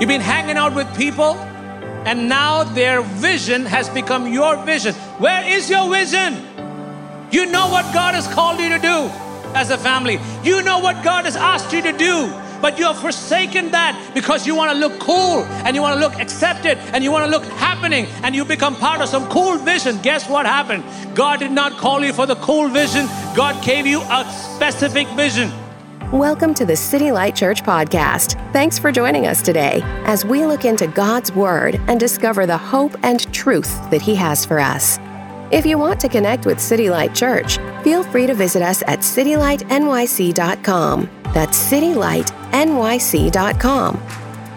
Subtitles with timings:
[0.00, 1.34] You've been hanging out with people,
[2.06, 4.94] and now their vision has become your vision.
[5.18, 6.36] Where is your vision?
[7.32, 9.10] You know what God has called you to do
[9.54, 12.32] as a family, you know what God has asked you to do.
[12.60, 16.00] But you have forsaken that because you want to look cool and you want to
[16.00, 19.58] look accepted and you want to look happening and you become part of some cool
[19.58, 20.00] vision.
[20.02, 20.82] Guess what happened?
[21.14, 23.06] God did not call you for the cool vision,
[23.36, 24.24] God gave you a
[24.56, 25.52] specific vision.
[26.12, 28.42] Welcome to the City Light Church podcast.
[28.54, 32.96] Thanks for joining us today as we look into God's Word and discover the hope
[33.02, 34.98] and truth that He has for us.
[35.50, 39.00] If you want to connect with City Light Church, feel free to visit us at
[39.00, 41.10] citylightnyc.com.
[41.34, 43.96] That's citylightnyc.com.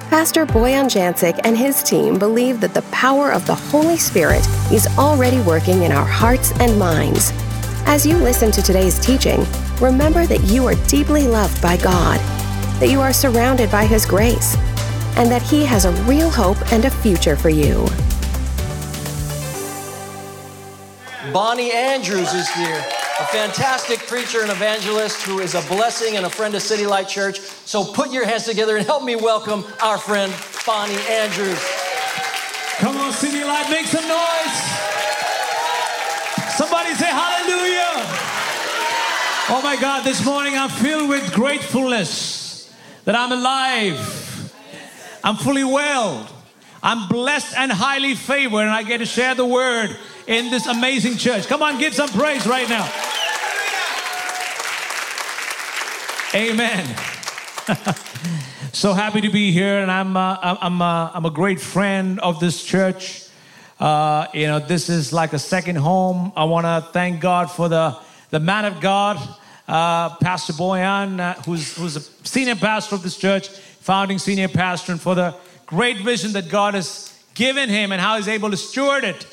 [0.09, 4.87] Pastor Boyan Jancic and his team believe that the power of the Holy Spirit is
[4.97, 7.33] already working in our hearts and minds.
[7.85, 9.45] As you listen to today's teaching,
[9.81, 12.19] remember that you are deeply loved by God,
[12.79, 14.55] that you are surrounded by His grace,
[15.17, 17.85] and that He has a real hope and a future for you.
[21.33, 22.85] Bonnie Andrews is here,
[23.19, 27.07] a fantastic preacher and evangelist who is a blessing and a friend of City Light
[27.07, 27.39] Church.
[27.39, 30.33] So put your hands together and help me welcome our friend
[30.65, 31.61] Bonnie Andrews.
[32.77, 34.90] Come on, City Light, make some noise.
[36.71, 37.91] Somebody say hallelujah.
[39.49, 44.53] Oh my God, this morning I'm filled with gratefulness that I'm alive.
[45.21, 46.29] I'm fully well.
[46.81, 51.17] I'm blessed and highly favored, and I get to share the word in this amazing
[51.17, 51.45] church.
[51.47, 52.89] Come on, give some praise right now.
[56.33, 56.85] Amen.
[58.71, 62.39] so happy to be here, and I'm uh, I'm uh, I'm a great friend of
[62.39, 63.27] this church.
[63.81, 66.31] Uh, you know, this is like a second home.
[66.35, 67.97] I want to thank God for the
[68.29, 69.17] the man of God,
[69.67, 74.91] uh, Pastor Boyan, uh, who's who's a senior pastor of this church, founding senior pastor,
[74.91, 75.33] and for the
[75.65, 79.25] great vision that God has given him and how he's able to steward it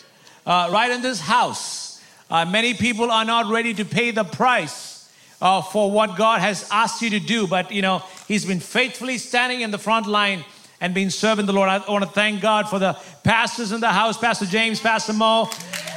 [0.47, 2.03] uh, right in this house.
[2.31, 6.67] Uh, many people are not ready to pay the price uh, for what God has
[6.71, 10.43] asked you to do, but you know, He's been faithfully standing in the front line
[10.81, 11.69] and been serving the Lord.
[11.69, 12.95] I want to thank God for the
[13.25, 15.43] pastors in the house, Pastor James, Pastor Mo.
[15.43, 15.53] Uh,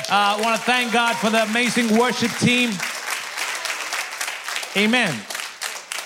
[0.09, 2.71] I want to thank God for the amazing worship team.
[4.75, 5.19] Amen.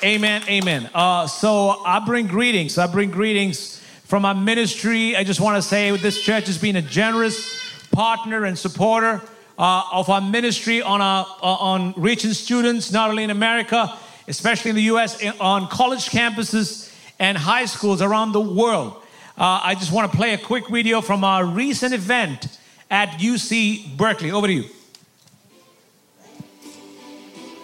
[0.03, 0.43] Amen.
[0.49, 0.89] Amen.
[0.93, 2.77] Uh, so I bring greetings.
[2.77, 5.15] I bring greetings from our ministry.
[5.15, 7.59] I just want to say this church has been a generous
[7.91, 9.21] partner and supporter
[9.57, 13.97] uh, of our ministry on, our, uh, on reaching students, not only in America,
[14.27, 16.84] especially in the US, on college campuses
[17.19, 18.93] and high schools around the world.
[19.37, 22.47] Uh, I just want to play a quick video from our recent event
[22.89, 24.31] at UC Berkeley.
[24.31, 24.63] Over to you.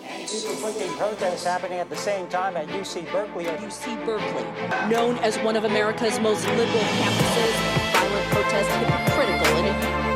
[0.06, 3.46] Anti-conflicting protests happening at the same time at UC Berkeley.
[3.46, 10.11] UC Berkeley, known as one of America's most liberal campuses, violent protests hypocritical in a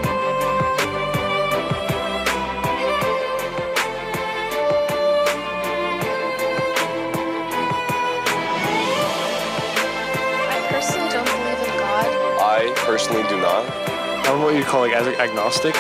[14.36, 15.74] I'm what you call like agnostic.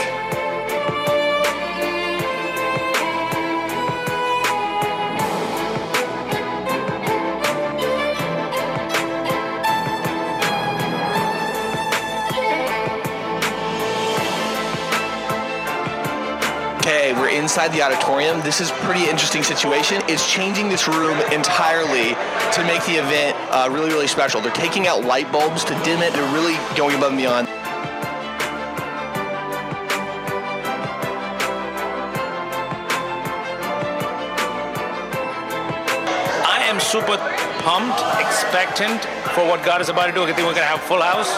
[16.79, 18.39] Okay, we're inside the auditorium.
[18.39, 20.01] This is pretty interesting situation.
[20.07, 22.13] It's changing this room entirely
[22.53, 24.39] to make the event uh, really, really special.
[24.39, 26.13] They're taking out light bulbs to dim it.
[26.13, 27.54] They're really going above and beyond.
[36.85, 37.17] Super
[37.63, 39.03] pumped, expectant
[39.33, 40.21] for what God is about to do.
[40.21, 41.35] I think we're going to have full house.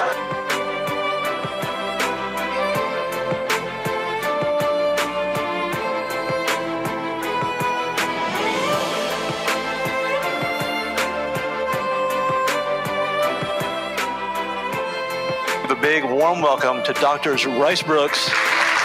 [15.82, 18.30] Big warm welcome to Doctors Rice Broocks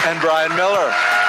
[0.05, 1.22] and Brian Miller.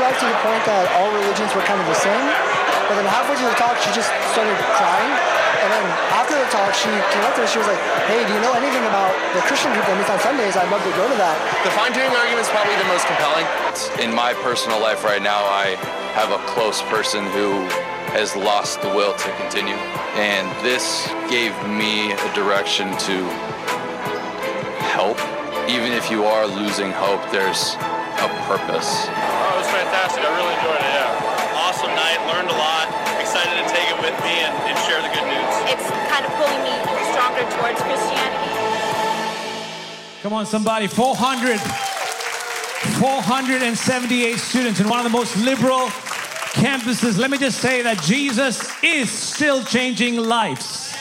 [0.00, 2.24] Right to the point that all religions were kind of the same.
[2.88, 5.12] But then halfway through the talk, she just started crying.
[5.60, 5.86] And then
[6.16, 7.46] after the talk, she came up to me.
[7.46, 10.18] She was like, "Hey, do you know anything about the Christian group that meets on
[10.24, 10.56] Sundays?
[10.56, 13.46] I'd love to go to that." The fine tuning argument is probably the most compelling.
[14.00, 15.76] In my personal life right now, I
[16.16, 17.68] have a close person who
[18.16, 19.76] has lost the will to continue.
[20.16, 23.16] And this gave me a direction to
[24.96, 25.20] help.
[25.68, 27.76] Even if you are losing hope, there's
[28.18, 29.06] a purpose.
[29.90, 30.22] It was fantastic.
[30.22, 31.66] I really enjoyed it, yeah.
[31.66, 32.86] Awesome night, learned a lot.
[33.18, 35.50] Excited to take it with me and, and share the good news.
[35.66, 36.78] It's kind of pulling me
[37.10, 38.54] stronger towards Christianity.
[40.22, 40.86] Come on, somebody.
[40.86, 41.58] 400,
[43.00, 45.88] 478 students in one of the most liberal
[46.54, 47.18] campuses.
[47.18, 50.94] Let me just say that Jesus is still changing lives.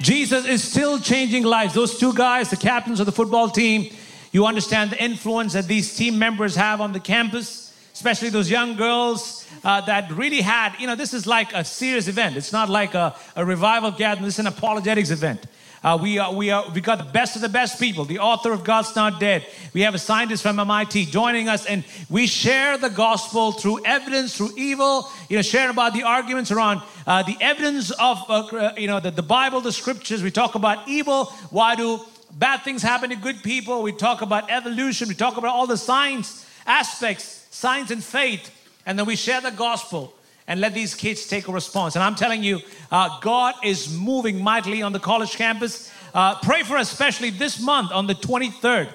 [0.00, 1.72] Jesus is still changing lives.
[1.72, 3.94] Those two guys, the captains of the football team,
[4.32, 7.61] you understand the influence that these team members have on the campus,
[8.02, 12.08] especially those young girls uh, that really had, you know, this is like a serious
[12.08, 12.36] event.
[12.36, 15.46] It's not like a, a revival gathering, this is an apologetics event.
[15.84, 18.04] Uh, we, are, we, are, we got the best of the best people.
[18.04, 19.46] The author of God's Not Dead.
[19.72, 24.36] We have a scientist from MIT joining us, and we share the gospel through evidence,
[24.36, 25.08] through evil.
[25.28, 29.12] You know, share about the arguments around uh, the evidence of uh, you know the,
[29.12, 30.24] the Bible, the scriptures.
[30.24, 31.26] We talk about evil.
[31.50, 32.00] Why do
[32.32, 33.84] bad things happen to good people?
[33.84, 35.06] We talk about evolution.
[35.08, 38.50] We talk about all the science aspects, science and faith,
[38.86, 40.14] and then we share the gospel
[40.48, 41.94] and let these kids take a response.
[41.94, 42.60] And I'm telling you,
[42.90, 45.92] uh, God is moving mightily on the college campus.
[46.14, 48.88] Uh, pray for us, especially this month on the 23rd.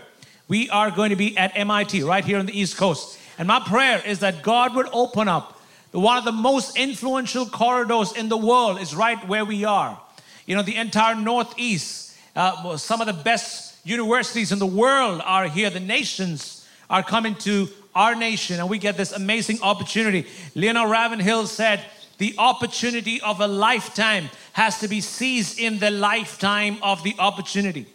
[0.48, 3.18] We are going to be at MIT right here on the East Coast.
[3.38, 5.62] And my prayer is that God would open up
[5.92, 10.00] one of the most influential corridors in the world is right where we are.
[10.46, 15.48] You know, the entire Northeast, uh, some of the best universities in the world are
[15.48, 15.70] here.
[15.70, 20.28] The nations are coming to our nation, and we get this amazing opportunity.
[20.54, 21.84] Leonard Ravenhill said,
[22.20, 27.88] The opportunity of a lifetime has to be seized in the lifetime of the opportunity.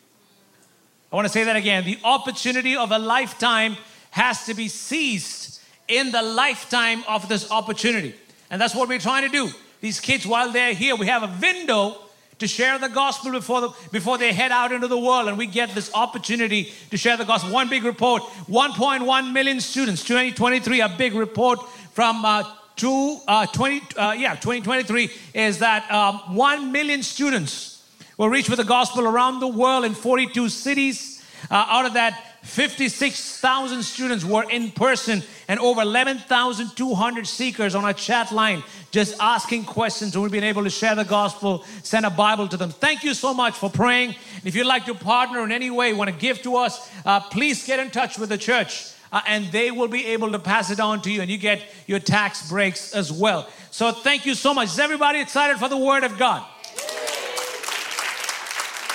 [1.12, 1.84] I want to say that again.
[1.84, 3.76] The opportunity of a lifetime
[4.10, 8.14] has to be seized in the lifetime of this opportunity.
[8.50, 9.50] And that's what we're trying to do.
[9.80, 11.96] These kids, while they're here, we have a window
[12.42, 15.28] to share the gospel before, the, before they head out into the world.
[15.28, 17.52] And we get this opportunity to share the gospel.
[17.52, 21.60] One big report 1.1 million students, 2023, a big report
[21.92, 22.42] from uh,
[22.74, 27.84] two, uh, 20, uh, yeah, 2023 is that um, 1 million students
[28.18, 31.22] will reach with the gospel around the world in 42 cities.
[31.48, 37.92] Uh, out of that, 56,000 students were in person and over 11,200 seekers on our
[37.92, 42.10] chat line just asking questions and we've been able to share the gospel, send a
[42.10, 42.70] Bible to them.
[42.70, 44.16] Thank you so much for praying.
[44.44, 47.64] If you'd like to partner in any way, want to give to us, uh, please
[47.64, 48.92] get in touch with the church.
[49.12, 51.62] Uh, and they will be able to pass it on to you, and you get
[51.86, 53.46] your tax breaks as well.
[53.70, 54.68] So, thank you so much.
[54.68, 56.42] Is everybody excited for the Word of God?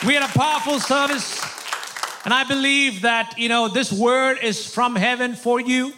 [0.08, 1.67] We had a powerful service.
[2.28, 5.94] And I believe that, you know, this word is from heaven for you.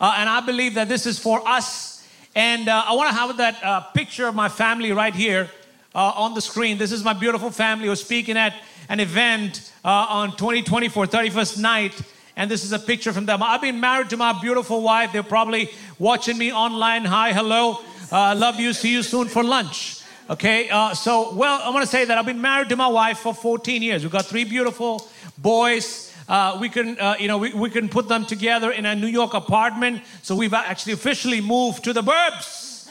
[0.00, 2.04] Uh, and I believe that this is for us.
[2.34, 5.48] And uh, I want to have that uh, picture of my family right here
[5.94, 6.78] uh, on the screen.
[6.78, 8.54] This is my beautiful family who's speaking at
[8.88, 12.02] an event uh, on 2024, 31st night.
[12.34, 13.40] And this is a picture from them.
[13.40, 15.12] I've been married to my beautiful wife.
[15.12, 17.04] They're probably watching me online.
[17.04, 17.78] Hi, hello.
[18.10, 18.72] Uh, love you.
[18.72, 20.01] See you soon for lunch.
[20.30, 23.34] Okay, so, well, I want to say that I've been married to my wife for
[23.34, 24.02] 14 years.
[24.02, 26.14] We've got three beautiful boys.
[26.28, 29.08] Uh, we can, uh, you know, we, we can put them together in a New
[29.08, 30.02] York apartment.
[30.22, 32.88] So we've actually officially moved to the burbs.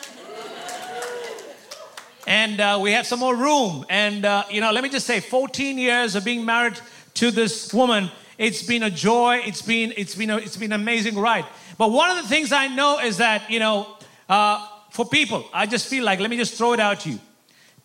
[2.28, 3.86] and uh, we have some more room.
[3.90, 6.80] And, uh, you know, let me just say 14 years of being married
[7.16, 8.12] to this woman.
[8.38, 9.42] It's been a joy.
[9.46, 11.46] It's been, it's been, a, it's been an amazing ride.
[11.78, 13.96] But one of the things I know is that, you know,
[14.28, 17.20] uh, for people, I just feel like, let me just throw it out to you.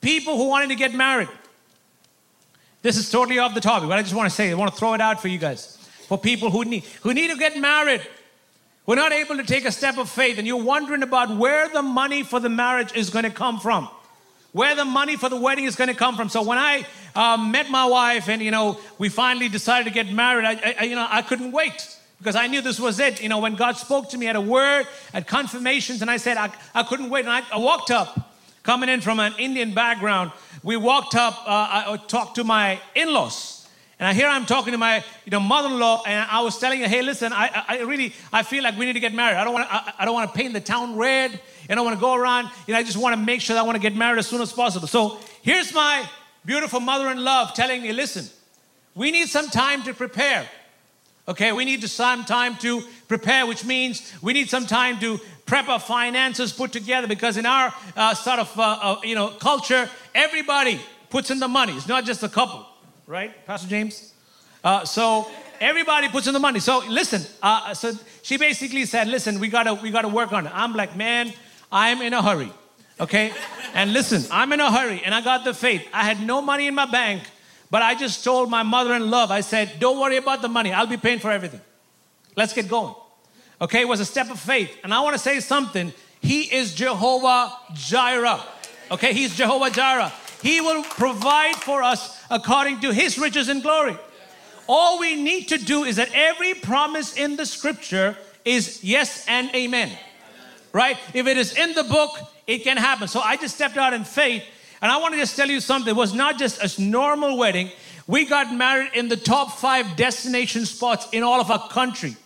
[0.07, 1.29] People who wanted to get married,
[2.81, 4.79] this is totally off the topic, but I just want to say, I want to
[4.79, 5.77] throw it out for you guys.
[6.07, 8.07] For people who need, who need to get married,
[8.87, 11.83] we're not able to take a step of faith, and you're wondering about where the
[11.83, 13.89] money for the marriage is going to come from,
[14.53, 16.29] where the money for the wedding is going to come from.
[16.29, 16.87] So when I
[17.17, 20.85] um, met my wife, and you know, we finally decided to get married, I, I,
[20.85, 23.21] you know, I couldn't wait because I knew this was it.
[23.21, 26.37] You know, when God spoke to me at a word, at confirmations, and I said
[26.37, 28.26] I, I couldn't wait, and I, I walked up,
[28.67, 30.33] coming in from an Indian background
[30.67, 33.69] we walked up, uh, I talked to my in laws.
[34.01, 36.81] And here I'm talking to my you know, mother in law, and I was telling
[36.81, 39.37] her, hey, listen, I, I really I feel like we need to get married.
[39.37, 41.31] I don't want I, I don't want to paint the town red.
[41.31, 42.51] and I don't want to go around.
[42.67, 44.27] You know, I just want to make sure that I want to get married as
[44.27, 44.89] soon as possible.
[44.89, 46.05] So here's my
[46.45, 48.27] beautiful mother in law telling me, listen,
[48.97, 50.49] we need some time to prepare.
[51.29, 55.81] Okay, we need some time to prepare, which means we need some time to prepper
[55.81, 60.81] finances put together because in our uh, sort of uh, uh, you know culture, everybody
[61.09, 61.73] puts in the money.
[61.73, 62.67] It's not just a couple,
[63.07, 64.13] right, Pastor James?
[64.63, 66.59] Uh, so everybody puts in the money.
[66.59, 70.53] So listen, uh, so she basically said, "Listen, we gotta we gotta work on it."
[70.55, 71.33] I'm like, man,
[71.71, 72.53] I'm in a hurry,
[73.01, 73.33] okay?
[73.75, 75.87] and listen, I'm in a hurry, and I got the faith.
[75.93, 77.23] I had no money in my bank,
[77.71, 80.73] but I just told my mother-in-law, I said, "Don't worry about the money.
[80.73, 81.61] I'll be paying for everything.
[82.35, 82.95] Let's get going."
[83.61, 85.93] Okay, was a step of faith, and I want to say something.
[86.21, 88.43] He is Jehovah Jireh.
[88.91, 90.13] Okay, he's Jehovah Jireh.
[90.43, 93.97] He will provide for us according to his riches and glory.
[94.69, 99.53] All we need to do is that every promise in the scripture is yes and
[99.55, 99.97] amen.
[100.73, 100.99] Right?
[101.15, 102.11] If it is in the book,
[102.47, 103.09] it can happen.
[103.09, 104.45] So I just stepped out in faith,
[104.83, 105.95] and I want to just tell you something.
[105.95, 107.71] It was not just a normal wedding.
[108.07, 112.17] We got married in the top five destination spots in all of our country.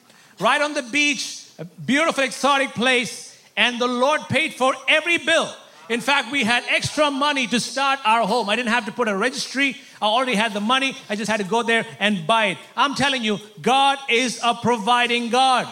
[0.41, 5.55] Right on the beach, a beautiful, exotic place, and the Lord paid for every bill.
[5.91, 8.49] In fact, we had extra money to start our home.
[8.49, 9.77] I didn't have to put a registry.
[10.01, 10.97] I already had the money.
[11.11, 12.59] I just had to go there and buy it.
[12.75, 15.69] I'm telling you, God is a providing God.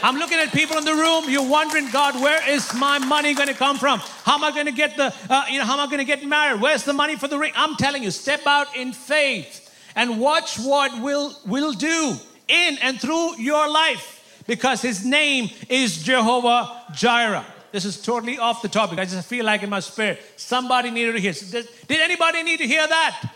[0.00, 1.24] I'm looking at people in the room.
[1.28, 3.98] You're wondering, God, where is my money going to come from?
[4.22, 6.04] How am I going to get the, uh, you know, how am I going to
[6.04, 6.60] get married?
[6.60, 7.52] Where's the money for the ring?
[7.56, 12.16] I'm telling you, step out in faith and watch what will will do
[12.48, 17.44] in and through your life because His name is Jehovah Jireh.
[17.72, 19.00] This is totally off the topic.
[19.00, 21.32] I just feel like in my spirit, somebody needed to hear.
[21.32, 23.32] Did, anybody need to hear that?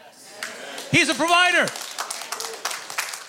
[0.92, 1.66] He's a provider.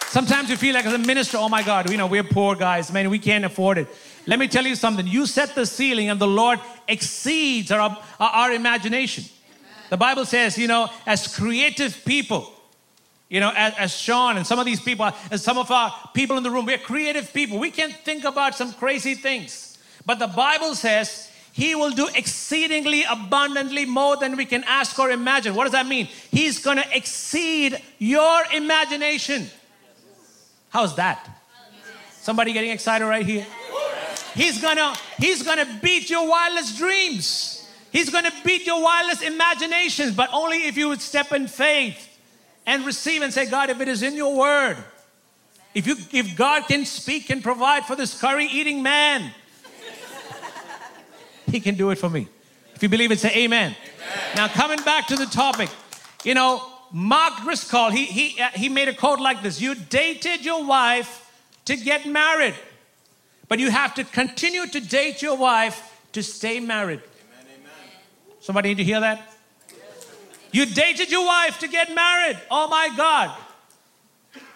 [0.10, 2.92] Sometimes you feel like as a minister, oh my God, you know, we're poor guys,
[2.92, 3.88] man, we can't afford it.
[4.28, 5.08] Let me tell you something.
[5.08, 9.24] You set the ceiling and the Lord exceeds our, our imagination.
[9.90, 12.54] The Bible says, you know, as creative people,
[13.30, 16.36] you know, as, as, Sean and some of these people, as some of our people
[16.38, 17.60] in the room, we're creative people.
[17.60, 19.78] We can think about some crazy things.
[20.04, 25.12] But the Bible says he will do exceedingly abundantly more than we can ask or
[25.12, 25.54] imagine.
[25.54, 26.08] What does that mean?
[26.32, 29.48] He's going to exceed your imagination.
[30.70, 31.30] How's that?
[32.22, 33.46] Somebody getting excited right here?
[34.36, 37.68] He's gonna he's gonna beat your wildest dreams.
[37.92, 42.09] He's gonna beat your wildest imaginations, but only if you would step in faith
[42.70, 44.78] and receive and say, God, if it is in your word,
[45.74, 49.32] if you if God can speak and provide for this curry eating man,
[51.48, 52.28] he can do it for me.
[52.76, 53.76] If you believe it, say amen.
[53.76, 54.36] amen.
[54.36, 55.70] Now, coming back to the topic,
[56.24, 60.46] you know, Mark Driscoll, he, he, uh, he made a quote like this You dated
[60.46, 61.28] your wife
[61.66, 62.54] to get married,
[63.48, 67.02] but you have to continue to date your wife to stay married.
[67.02, 67.72] Amen, amen.
[68.42, 69.29] Somebody need to hear that?
[70.52, 72.40] You dated your wife to get married.
[72.50, 73.36] Oh my God.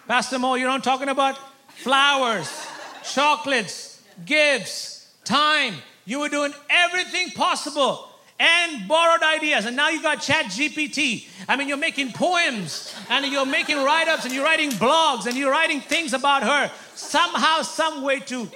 [0.06, 1.38] Pastor Mo, you know I'm talking about?
[1.68, 2.66] Flowers,
[3.02, 5.74] chocolates, gifts, time.
[6.04, 8.08] You were doing everything possible
[8.38, 9.64] and borrowed ideas.
[9.64, 11.26] And now you got Chat GPT.
[11.48, 15.36] I mean, you're making poems and you're making write ups and you're writing blogs and
[15.36, 18.48] you're writing things about her somehow, some way to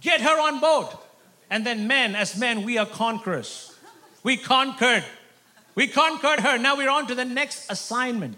[0.00, 0.86] get her on board.
[1.50, 3.76] And then, men, as men, we are conquerors.
[4.22, 5.04] We conquered.
[5.74, 6.58] We conquered her.
[6.58, 8.36] Now we're on to the next assignment.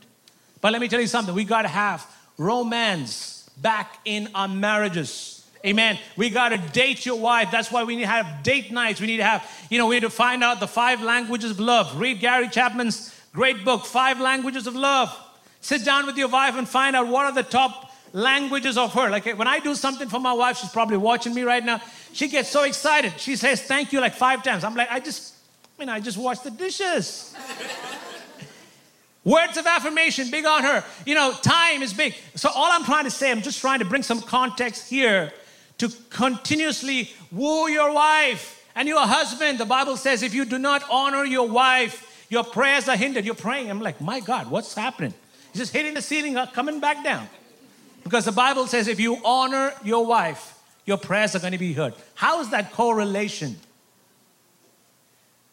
[0.60, 2.06] But let me tell you something we got to have
[2.38, 5.46] romance back in our marriages.
[5.64, 5.98] Amen.
[6.16, 7.50] We got to date your wife.
[7.50, 9.00] That's why we need to have date nights.
[9.00, 11.60] We need to have, you know, we need to find out the five languages of
[11.60, 11.98] love.
[11.98, 15.14] Read Gary Chapman's great book, Five Languages of Love.
[15.60, 19.08] Sit down with your wife and find out what are the top languages of her.
[19.08, 21.80] Like when I do something for my wife, she's probably watching me right now.
[22.12, 23.18] She gets so excited.
[23.18, 24.64] She says thank you like five times.
[24.64, 25.33] I'm like, I just,
[25.76, 27.34] I mean, I just washed the dishes.
[29.24, 30.84] Words of affirmation, big on her.
[31.06, 32.14] You know, time is big.
[32.34, 35.32] So all I'm trying to say, I'm just trying to bring some context here
[35.78, 39.58] to continuously woo your wife and your husband.
[39.58, 43.24] The Bible says if you do not honor your wife, your prayers are hindered.
[43.24, 43.70] You're praying.
[43.70, 45.14] I'm like, my God, what's happening?
[45.52, 47.28] He's just hitting the ceiling, uh, coming back down.
[48.02, 51.72] Because the Bible says if you honor your wife, your prayers are going to be
[51.72, 51.94] heard.
[52.14, 53.56] How is that correlation?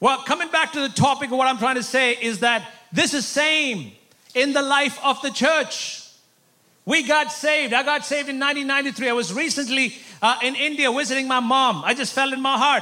[0.02, 3.14] Well, coming back to the topic of what I'm trying to say is that this
[3.14, 3.92] is same
[4.34, 6.10] in the life of the church.
[6.86, 7.72] We got saved.
[7.72, 9.10] I got saved in 1993.
[9.10, 11.84] I was recently uh, in India visiting my mom.
[11.86, 12.82] I just felt in my heart,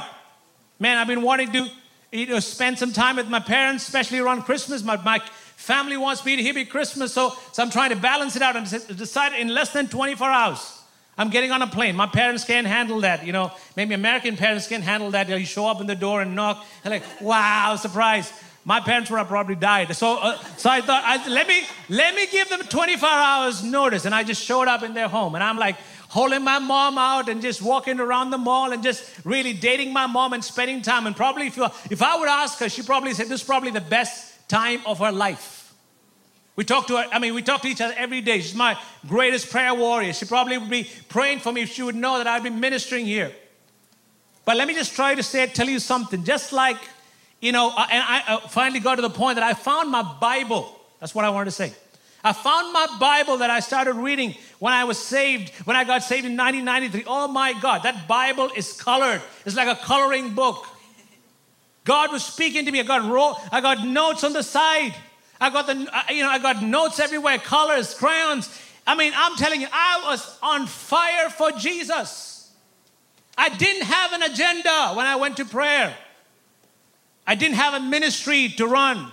[0.78, 1.68] man, I've been wanting to
[2.10, 4.82] you know, spend some time with my parents, especially around Christmas.
[4.82, 5.18] My, my
[5.56, 8.56] family wants me to hear me Christmas, so, so I'm trying to balance it out
[8.56, 10.79] and decided in less than 24 hours.
[11.20, 11.96] I'm getting on a plane.
[11.96, 13.26] My parents can't handle that.
[13.26, 15.28] You know, maybe American parents can't handle that.
[15.28, 19.16] You show up in the door and knock, and like, wow, surprise my parents would
[19.16, 19.94] have probably died.
[19.96, 24.04] So, uh, so I thought, I, let me let me give them 24 hours notice,
[24.04, 25.76] and I just showed up in their home, and I'm like,
[26.08, 30.06] holding my mom out and just walking around the mall and just really dating my
[30.06, 31.06] mom and spending time.
[31.06, 33.70] And probably if, you, if I would ask her, she probably said this is probably
[33.70, 35.59] the best time of her life.
[36.56, 38.40] We talk to her, I mean, we talk to each other every day.
[38.40, 40.12] She's my greatest prayer warrior.
[40.12, 43.06] She probably would be praying for me if she would know that I'd be ministering
[43.06, 43.32] here.
[44.44, 46.24] But let me just try to say, tell you something.
[46.24, 46.76] Just like,
[47.40, 50.76] you know, and I uh, finally got to the point that I found my Bible.
[50.98, 51.72] That's what I wanted to say.
[52.22, 56.02] I found my Bible that I started reading when I was saved, when I got
[56.02, 57.04] saved in 1993.
[57.06, 59.22] Oh my God, that Bible is colored.
[59.46, 60.66] It's like a coloring book.
[61.84, 62.80] God was speaking to me.
[62.80, 64.94] I got ro- I got notes on the side.
[65.40, 65.74] I got the
[66.14, 68.48] you know I got notes everywhere, colors, crayons.
[68.86, 72.52] I mean, I'm telling you, I was on fire for Jesus.
[73.38, 75.96] I didn't have an agenda when I went to prayer.
[77.26, 79.10] I didn't have a ministry to run.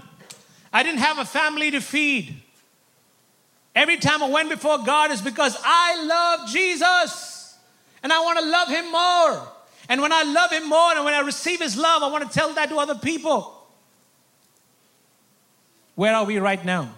[0.74, 2.36] I didn't have a family to feed.
[3.76, 7.58] Every time I went before God is because I love Jesus
[8.04, 9.48] and I want to love Him more.
[9.88, 12.34] And when I love Him more and when I receive His love, I want to
[12.38, 13.57] tell that to other people.
[15.98, 16.94] Where are we right now?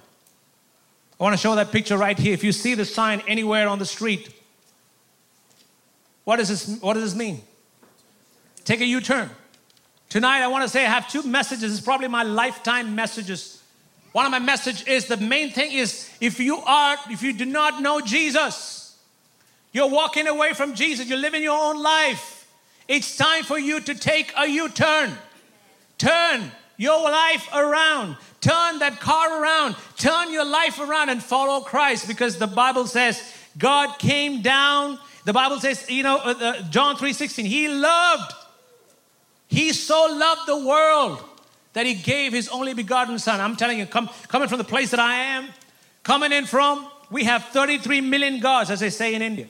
[1.20, 2.36] I want to show that picture right here.
[2.36, 4.30] If you see the sign anywhere on the street,
[6.24, 7.42] what does this, what does this mean?
[8.64, 9.32] Take a U turn.
[10.10, 11.76] Tonight, I want to say I have two messages.
[11.76, 13.60] It's probably my lifetime messages
[14.12, 17.46] one of my message is the main thing is if you are, if you do
[17.46, 18.98] not know Jesus,
[19.72, 22.48] you're walking away from Jesus, you're living your own life.
[22.88, 25.16] It's time for you to take a U-turn.
[26.00, 28.18] Turn your life around.
[28.42, 29.76] Turn that car around.
[29.98, 33.22] Turn your life around and follow Christ because the Bible says
[33.58, 34.98] God came down.
[35.26, 38.34] The Bible says, you know, uh, uh, John 3:16, he loved.
[39.48, 41.24] He so loved the world
[41.74, 43.42] that he gave his only begotten son.
[43.42, 45.50] I'm telling you, come, coming from the place that I am,
[46.04, 49.48] coming in from, we have 33 million gods, as they say in India.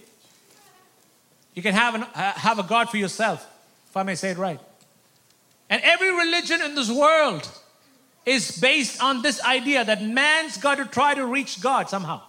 [1.53, 3.45] You can have, an, have a God for yourself,
[3.89, 4.59] if I may say it right.
[5.69, 7.49] And every religion in this world
[8.29, 12.21] is based on this idea that man's got to try to reach God somehow.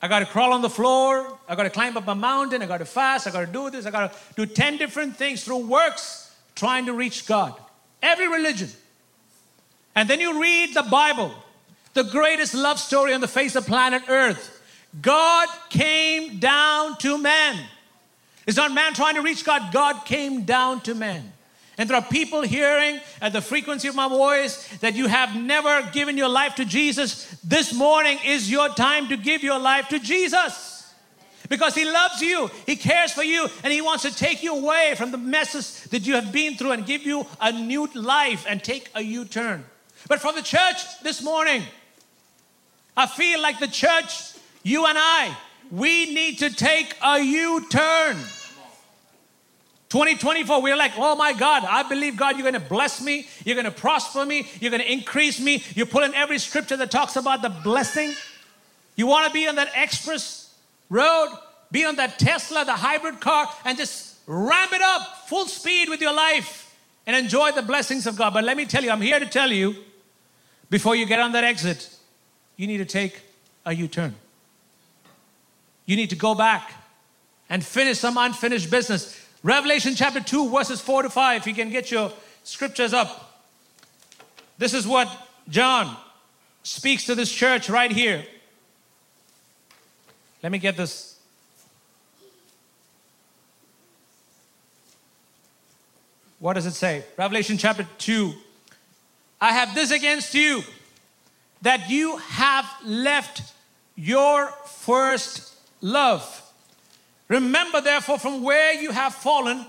[0.00, 1.36] I got to crawl on the floor.
[1.48, 2.62] I got to climb up a mountain.
[2.62, 3.26] I got to fast.
[3.26, 3.84] I got to do this.
[3.84, 7.52] I got to do 10 different things through works trying to reach God.
[8.00, 8.68] Every religion.
[9.96, 11.34] And then you read the Bible,
[11.94, 14.62] the greatest love story on the face of planet Earth.
[15.02, 17.58] God came down to man.
[18.46, 21.32] It's not man trying to reach God, God came down to man.
[21.78, 25.88] And there are people hearing at the frequency of my voice that you have never
[25.92, 27.26] given your life to Jesus.
[27.44, 30.92] This morning is your time to give your life to Jesus
[31.48, 34.94] because He loves you, He cares for you, and He wants to take you away
[34.96, 38.62] from the messes that you have been through and give you a new life and
[38.62, 39.64] take a U turn.
[40.08, 41.62] But from the church this morning,
[42.96, 45.36] I feel like the church, you and I,
[45.70, 48.16] we need to take a U turn.
[49.88, 53.70] 2024, we're like, oh my God, I believe God, you're gonna bless me, you're gonna
[53.70, 55.62] prosper me, you're gonna increase me.
[55.74, 58.12] You pull in every scripture that talks about the blessing.
[58.96, 60.54] You wanna be on that express
[60.90, 61.30] road,
[61.72, 66.02] be on that Tesla, the hybrid car, and just ramp it up full speed with
[66.02, 66.74] your life
[67.06, 68.34] and enjoy the blessings of God.
[68.34, 69.74] But let me tell you, I'm here to tell you
[70.68, 71.88] before you get on that exit,
[72.56, 73.22] you need to take
[73.64, 74.14] a U turn.
[75.86, 76.72] You need to go back
[77.48, 79.18] and finish some unfinished business.
[79.42, 81.40] Revelation chapter 2, verses 4 to 5.
[81.40, 83.44] If you can get your scriptures up.
[84.56, 85.08] This is what
[85.48, 85.96] John
[86.62, 88.24] speaks to this church right here.
[90.42, 91.18] Let me get this.
[96.38, 97.04] What does it say?
[97.16, 98.32] Revelation chapter 2.
[99.40, 100.62] I have this against you
[101.62, 103.42] that you have left
[103.94, 106.47] your first love.
[107.28, 109.66] Remember, therefore, from where you have fallen,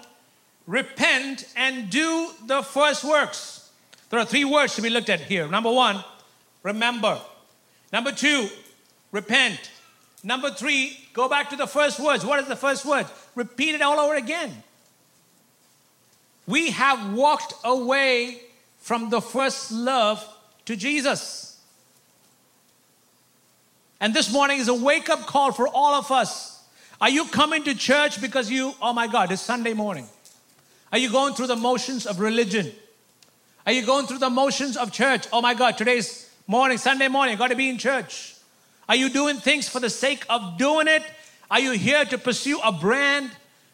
[0.66, 3.70] repent and do the first works.
[4.10, 5.48] There are three words to be looked at here.
[5.48, 6.04] Number one,
[6.64, 7.20] remember.
[7.92, 8.50] Number two,
[9.12, 9.72] repent.
[10.24, 12.26] Number three, go back to the first words.
[12.26, 13.06] What is the first word?
[13.36, 14.64] Repeat it all over again.
[16.48, 18.42] We have walked away
[18.80, 20.26] from the first love
[20.66, 21.62] to Jesus.
[24.02, 26.59] And this morning is a wake up call for all of us.
[27.02, 30.08] Are you coming to church because you, oh my God, it's Sunday morning?
[30.92, 32.72] Are you going through the motions of religion?
[33.66, 35.26] Are you going through the motions of church?
[35.32, 38.36] Oh my God, today's morning, Sunday morning, got to be in church.
[38.90, 41.04] Are you doing things for the sake of doing it?
[41.50, 43.32] Are you here to pursue a brand,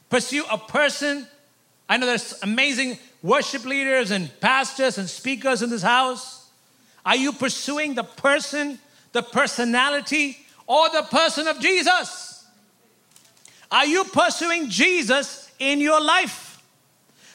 [0.09, 1.25] pursue a person?
[1.89, 6.47] I know there's amazing worship leaders and pastors and speakers in this house.
[7.05, 8.77] Are you pursuing the person,
[9.13, 12.34] the personality, or the person of Jesus?
[13.71, 16.63] Are you pursuing Jesus in your life?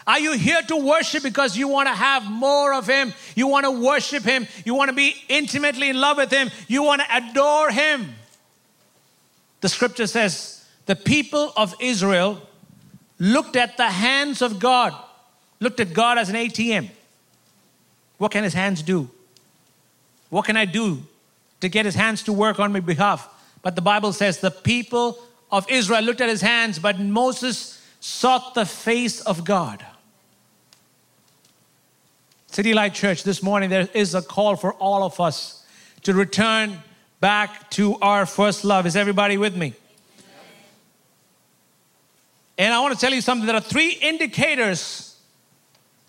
[0.06, 3.12] Are you here to worship because you want to have more of Him?
[3.34, 4.46] You want to worship Him.
[4.64, 6.50] You want to be intimately in love with Him.
[6.68, 8.14] You want to adore Him.
[9.60, 12.40] The scripture says the people of Israel
[13.18, 14.94] looked at the hands of God,
[15.60, 16.88] looked at God as an ATM.
[18.18, 19.10] What can His hands do?
[20.30, 21.02] What can I do
[21.60, 23.28] to get His hands to work on my behalf?
[23.62, 25.18] But the Bible says the people
[25.52, 29.84] of Israel looked at His hands, but Moses sought the face of God.
[32.46, 35.64] City Light Church, this morning there is a call for all of us
[36.02, 36.78] to return
[37.20, 38.86] back to our first love.
[38.86, 39.74] Is everybody with me?
[42.58, 43.46] And I want to tell you something.
[43.46, 45.16] There are three indicators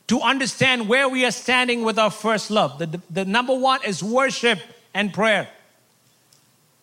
[0.07, 2.79] to understand where we are standing with our first love.
[2.79, 4.59] The, the, the number one is worship
[4.93, 5.47] and prayer.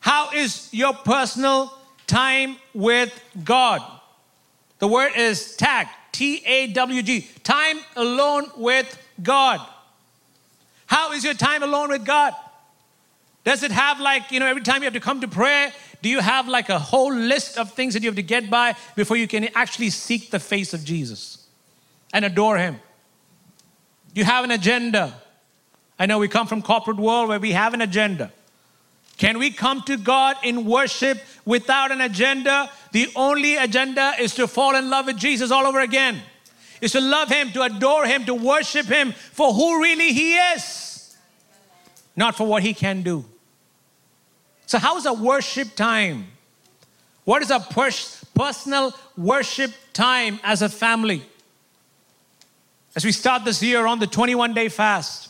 [0.01, 1.78] How is your personal
[2.09, 3.13] time with
[3.45, 3.81] God?
[4.81, 9.61] The word is tag, T A W G, time alone with God.
[10.87, 12.35] How is your time alone with God?
[13.45, 16.09] Does it have like, you know, every time you have to come to prayer, do
[16.09, 19.17] you have like a whole list of things that you have to get by before
[19.17, 21.47] you can actually seek the face of Jesus
[22.13, 22.81] and adore Him?
[24.15, 25.15] You have an agenda?
[25.99, 28.33] I know we come from corporate world where we have an agenda.
[29.19, 32.71] Can we come to God in worship without an agenda?
[32.93, 36.23] The only agenda is to fall in love with Jesus all over again
[36.81, 41.17] is to love Him, to adore Him, to worship Him for who really He is,
[42.17, 43.25] not for what He can do.
[44.67, 46.29] So, how is a worship time?
[47.25, 51.23] What is a pers- personal worship time as a family?
[52.95, 55.28] As we start this year on the 21 day fast,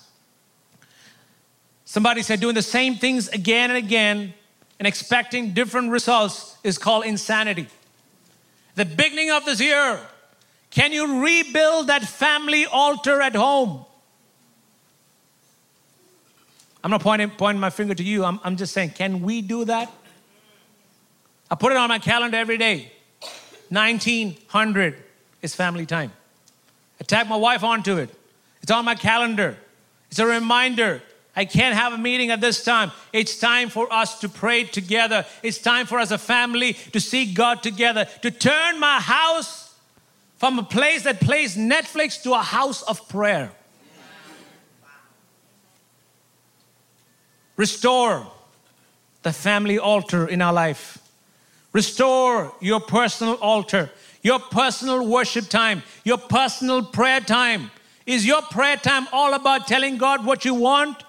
[1.89, 4.35] somebody said doing the same things again and again
[4.79, 7.67] and expecting different results is called insanity.
[8.75, 9.99] The beginning of this year,
[10.69, 13.87] can you rebuild that family altar at home?
[16.85, 18.23] I'm not pointing, pointing my finger to you.
[18.23, 19.91] I'm, I'm just saying, can we do that?
[21.51, 22.93] I put it on my calendar every day.
[23.71, 24.95] 1900
[25.41, 26.13] is family time.
[27.01, 28.15] I tag my wife onto it.
[28.63, 29.57] It's on my calendar.
[30.11, 31.03] It's a reminder.
[31.37, 32.91] I can't have a meeting at this time.
[33.13, 35.25] It's time for us to pray together.
[35.43, 39.75] It's time for us, as a family, to seek God together, to turn my house
[40.37, 43.53] from a place that plays Netflix to a house of prayer.
[47.57, 48.27] Restore
[49.23, 50.99] the family altar in our life.
[51.73, 53.91] Restore your personal altar,
[54.23, 57.71] your personal worship time, your personal prayer time.
[58.07, 61.03] Is your prayer time all about telling God what you want?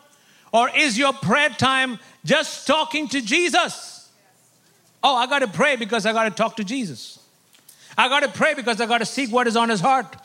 [0.52, 4.10] Or is your prayer time just talking to Jesus?
[5.04, 7.20] Oh, I got to pray because I got to talk to Jesus.
[7.98, 10.16] I got to pray because I got to seek what is on his heart.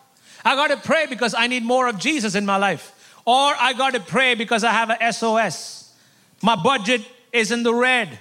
[0.44, 2.90] I got to pray because I need more of Jesus in my life.
[3.24, 5.92] Or I got to pray because I have a SOS.
[6.42, 8.18] My budget is in the red.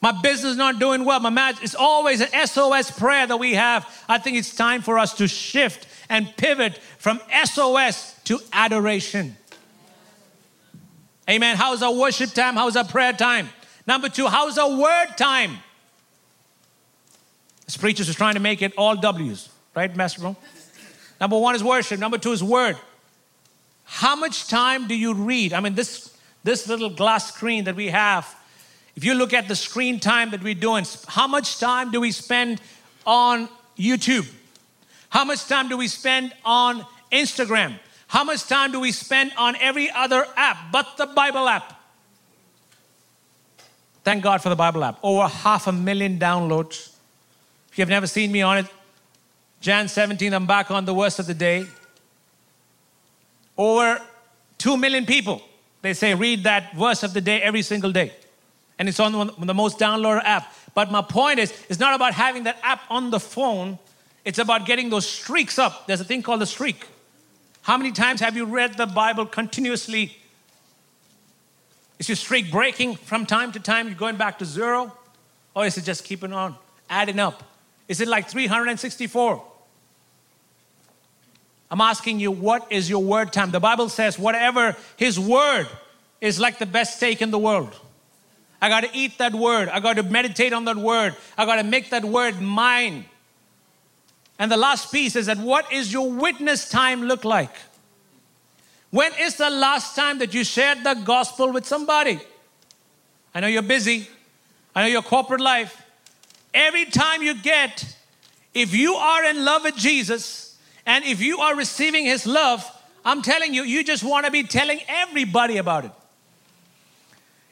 [0.00, 1.18] My business not doing well.
[1.18, 3.86] My marriage is always an SOS prayer that we have.
[4.08, 9.36] I think it's time for us to shift and pivot from SOS to adoration.
[11.28, 11.56] Amen.
[11.56, 12.54] How's our worship time?
[12.54, 13.50] How's our prayer time?
[13.86, 15.58] Number two, how's our word time?
[17.66, 20.36] This preacher's trying to make it all W's, right, Master Bro?
[21.20, 22.00] Number one is worship.
[22.00, 22.78] Number two is word.
[23.84, 25.52] How much time do you read?
[25.52, 28.34] I mean, this, this little glass screen that we have,
[28.96, 32.10] if you look at the screen time that we're doing, how much time do we
[32.10, 32.60] spend
[33.06, 34.30] on YouTube?
[35.10, 37.78] How much time do we spend on Instagram?
[38.08, 41.74] How much time do we spend on every other app but the Bible app?
[44.04, 44.98] Thank God for the Bible app.
[45.02, 46.94] Over half a million downloads
[47.78, 48.66] if you've never seen me on it,
[49.60, 51.64] Jan 17, I'm back on the worst of the day.
[53.56, 54.00] Over
[54.58, 55.40] 2 million people,
[55.80, 58.12] they say, read that verse of the day every single day.
[58.80, 60.52] And it's on the most downloaded app.
[60.74, 63.78] But my point is, it's not about having that app on the phone,
[64.24, 65.86] it's about getting those streaks up.
[65.86, 66.84] There's a thing called a streak.
[67.68, 70.16] How many times have you read the Bible continuously?
[71.98, 73.88] Is your streak breaking from time to time?
[73.88, 74.96] You're going back to zero?
[75.54, 76.54] Or is it just keeping on,
[76.88, 77.42] adding up?
[77.86, 79.44] Is it like 364?
[81.70, 83.50] I'm asking you, what is your word time?
[83.50, 85.68] The Bible says, whatever His word
[86.22, 87.78] is like the best steak in the world.
[88.62, 89.68] I got to eat that word.
[89.68, 91.16] I got to meditate on that word.
[91.36, 93.04] I got to make that word mine.
[94.38, 97.54] And the last piece is that what is your witness time look like?
[98.90, 102.20] When is the last time that you shared the gospel with somebody?
[103.34, 104.08] I know you're busy.
[104.74, 105.82] I know your corporate life.
[106.54, 107.84] Every time you get,
[108.54, 112.64] if you are in love with Jesus and if you are receiving his love,
[113.04, 115.92] I'm telling you, you just want to be telling everybody about it.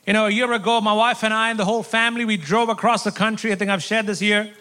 [0.06, 2.68] You know, a year ago, my wife and I and the whole family, we drove
[2.68, 3.52] across the country.
[3.52, 4.52] I think I've shared this here.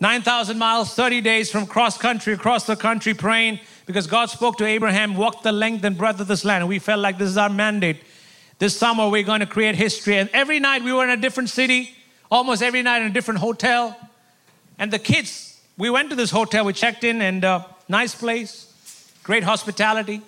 [0.00, 4.66] 9,000 miles, 30 days from cross country, across the country, praying because God spoke to
[4.66, 6.62] Abraham, walk the length and breadth of this land.
[6.62, 8.02] And we felt like this is our mandate.
[8.58, 10.16] This summer, we're going to create history.
[10.16, 11.94] And every night, we were in a different city,
[12.30, 13.96] almost every night in a different hotel.
[14.78, 19.12] And the kids, we went to this hotel, we checked in, and uh, nice place,
[19.22, 20.22] great hospitality.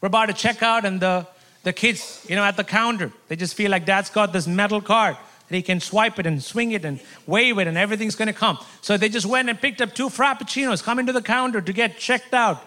[0.00, 1.26] We're about to check out, and the,
[1.62, 4.80] the kids, you know, at the counter, they just feel like dad's got this metal
[4.80, 5.16] card
[5.54, 8.58] he can swipe it and swing it and wave it, and everything's gonna come.
[8.80, 11.98] So they just went and picked up two frappuccinos, coming to the counter to get
[11.98, 12.62] checked out.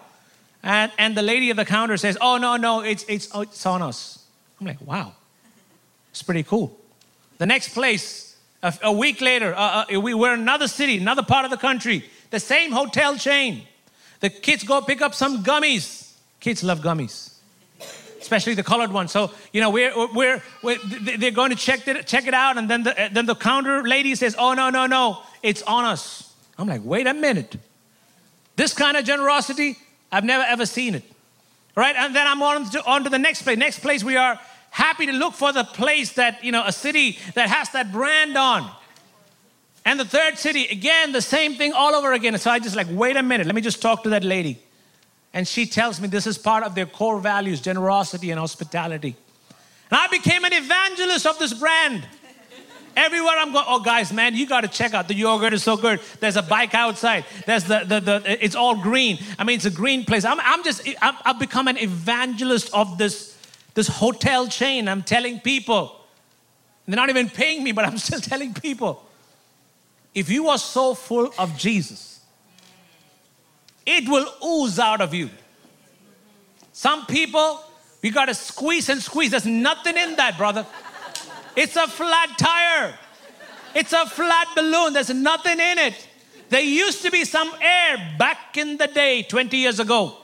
[0.62, 3.64] And, and the lady at the counter says, Oh, no, no, it's, it's, oh, it's
[3.66, 4.24] on us.
[4.60, 5.12] I'm like, Wow,
[6.10, 6.76] it's pretty cool.
[7.38, 11.22] The next place, a, a week later, uh, uh, we were in another city, another
[11.22, 13.62] part of the country, the same hotel chain.
[14.20, 16.14] The kids go pick up some gummies.
[16.40, 17.34] Kids love gummies,
[18.26, 19.12] especially the colored ones.
[19.12, 20.78] So, you know, we're, we're, we're
[21.16, 23.82] they're going to check it, check it out, and then the, uh, then the counter
[23.84, 26.34] lady says, Oh, no, no, no, it's on us.
[26.58, 27.56] I'm like, Wait a minute.
[28.56, 29.76] This kind of generosity,
[30.10, 31.04] I've never ever seen it.
[31.76, 31.94] Right?
[31.94, 33.58] And then I'm on to, on to the next place.
[33.58, 37.18] Next place, we are happy to look for the place that, you know, a city
[37.34, 38.68] that has that brand on.
[39.84, 42.36] And the third city, again, the same thing all over again.
[42.38, 44.58] So I just like, wait a minute, let me just talk to that lady.
[45.36, 49.14] And she tells me this is part of their core values generosity and hospitality.
[49.90, 52.06] And I became an evangelist of this brand.
[52.96, 55.76] Everywhere I'm going, oh guys, man, you got to check out the yogurt is so
[55.76, 56.00] good.
[56.20, 57.26] There's a bike outside.
[57.44, 59.18] There's the, the, the it's all green.
[59.38, 60.24] I mean, it's a green place.
[60.24, 63.36] I'm, I'm just, i have become an evangelist of this,
[63.74, 64.88] this hotel chain.
[64.88, 66.00] I'm telling people.
[66.86, 69.04] They're not even paying me, but I'm still telling people.
[70.14, 72.15] If you are so full of Jesus,
[73.86, 75.30] it will ooze out of you.
[76.72, 77.62] Some people,
[78.02, 79.30] you got to squeeze and squeeze.
[79.30, 80.66] There's nothing in that, brother.
[81.54, 82.98] It's a flat tire.
[83.74, 84.92] It's a flat balloon.
[84.92, 86.08] There's nothing in it.
[86.48, 90.16] There used to be some air back in the day, 20 years ago.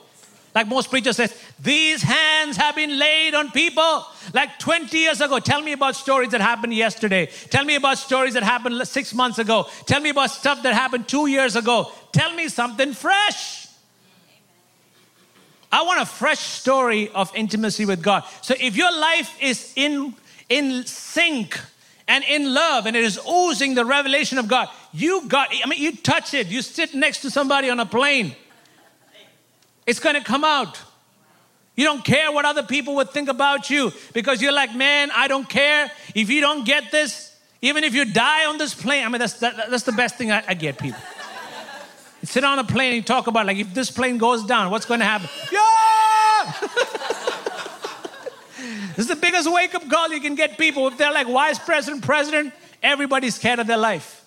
[0.53, 5.39] Like most preachers says, these hands have been laid on people like 20 years ago.
[5.39, 7.27] Tell me about stories that happened yesterday.
[7.49, 9.67] Tell me about stories that happened six months ago.
[9.85, 11.91] Tell me about stuff that happened two years ago.
[12.11, 13.67] Tell me something fresh.
[15.71, 18.23] I want a fresh story of intimacy with God.
[18.43, 20.13] So if your life is in
[20.49, 21.59] in sync
[22.07, 24.67] and in love and it is oozing the revelation of God.
[24.91, 28.35] You got, I mean, you touch it, you sit next to somebody on a plane,
[29.85, 30.79] it's gonna come out.
[31.75, 35.27] You don't care what other people would think about you because you're like, man, I
[35.27, 35.91] don't care.
[36.13, 39.39] If you don't get this, even if you die on this plane, I mean, that's,
[39.39, 40.99] that, that's the best thing I, I get people.
[42.21, 44.85] you sit on a plane and talk about, like, if this plane goes down, what's
[44.85, 45.29] gonna happen?
[45.51, 46.69] Yeah!
[48.95, 50.87] This is the biggest wake up call you can get people.
[50.87, 54.22] If they're like vice president, president, everybody's scared of their life.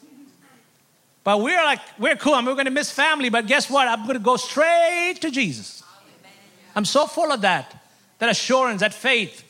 [1.27, 2.35] But we're like, we're cool.
[2.35, 3.89] I mean, going to miss family, but guess what?
[3.89, 5.83] I'm going to go straight to Jesus.
[6.77, 7.83] I'm so full of that,
[8.21, 9.43] that assurance, that faith.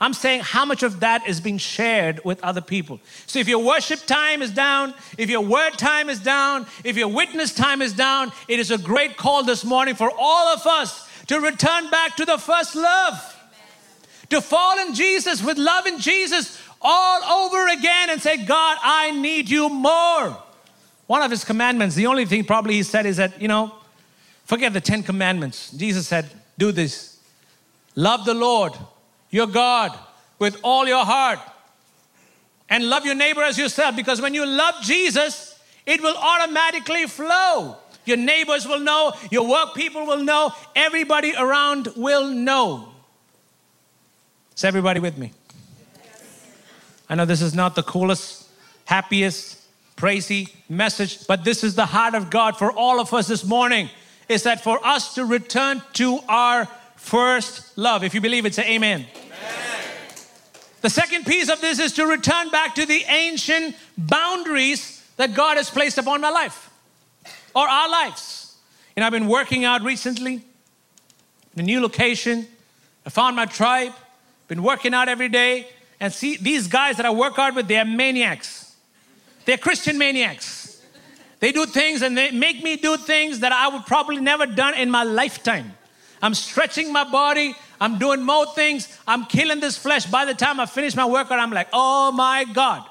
[0.00, 3.00] I'm saying how much of that is being shared with other people.
[3.26, 7.08] So if your worship time is down, if your word time is down, if your
[7.08, 11.06] witness time is down, it is a great call this morning for all of us
[11.26, 13.36] to return back to the first love
[14.30, 19.10] to fall in Jesus with love in Jesus all over again and say, God, I
[19.10, 20.38] need you more.
[21.10, 23.74] One of his commandments, the only thing probably he said is that, you know,
[24.44, 25.72] forget the 10 commandments.
[25.72, 27.18] Jesus said, do this.
[27.96, 28.74] Love the Lord,
[29.28, 29.98] your God,
[30.38, 31.40] with all your heart.
[32.68, 37.74] And love your neighbor as yourself because when you love Jesus, it will automatically flow.
[38.04, 42.88] Your neighbors will know, your work people will know, everybody around will know.
[44.56, 45.32] Is everybody with me?
[47.08, 48.48] I know this is not the coolest,
[48.84, 49.59] happiest,
[50.00, 53.90] praisey message, but this is the heart of God for all of us this morning.
[54.28, 58.02] Is that for us to return to our first love?
[58.02, 59.06] If you believe it, say amen.
[59.14, 59.38] amen.
[60.80, 65.56] The second piece of this is to return back to the ancient boundaries that God
[65.56, 66.70] has placed upon my life
[67.54, 68.56] or our lives.
[68.96, 70.34] And I've been working out recently
[71.54, 72.46] in a new location.
[73.04, 73.92] I found my tribe
[74.50, 75.68] been working out every day,
[76.00, 78.69] and see these guys that I work out with, they're maniacs.
[79.44, 80.82] They're Christian maniacs.
[81.40, 84.74] They do things and they make me do things that I would probably never done
[84.74, 85.72] in my lifetime.
[86.22, 87.54] I'm stretching my body.
[87.80, 88.98] I'm doing more things.
[89.06, 90.04] I'm killing this flesh.
[90.04, 92.84] By the time I finish my workout, I'm like, oh my God.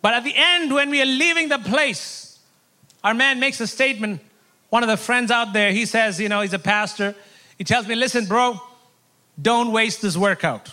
[0.00, 2.38] But at the end, when we are leaving the place,
[3.02, 4.20] our man makes a statement.
[4.70, 7.16] One of the friends out there, he says, you know, he's a pastor.
[7.58, 8.60] He tells me, listen, bro,
[9.40, 10.72] don't waste this workout.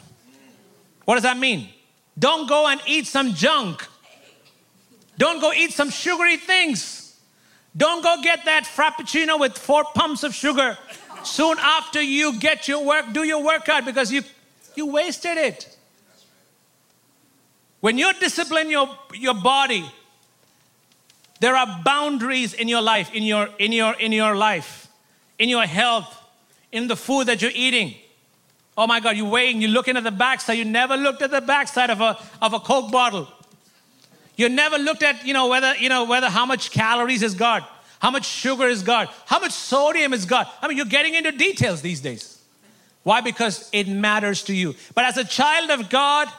[1.06, 1.69] What does that mean?
[2.17, 3.88] Don't go and eat some junk.
[5.17, 7.19] Don't go eat some sugary things.
[7.76, 10.78] Don't go get that frappuccino with four pumps of sugar
[11.26, 14.21] soon after you get your work, do your workout because you,
[14.76, 15.78] you wasted it.
[17.80, 19.89] When you discipline your, your body,
[21.39, 24.88] there are boundaries in your life, in your, in, your, in your life,
[25.38, 26.21] in your health,
[26.71, 27.95] in the food that you're eating.
[28.77, 30.57] Oh my God, you're weighing, you're looking at the backside.
[30.57, 33.27] You never looked at the backside of a, of a Coke bottle.
[34.36, 37.69] You never looked at, you know, whether, you know, whether how much calories is got,
[37.99, 40.51] how much sugar is got, how much sodium is got.
[40.62, 42.41] I mean, you're getting into details these days.
[43.03, 43.21] Why?
[43.21, 44.75] Because it matters to you.
[44.95, 46.29] But as a child of God,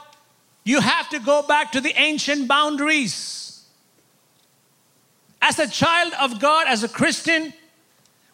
[0.65, 3.65] you have to go back to the ancient boundaries.
[5.41, 7.53] As a child of God, as a Christian,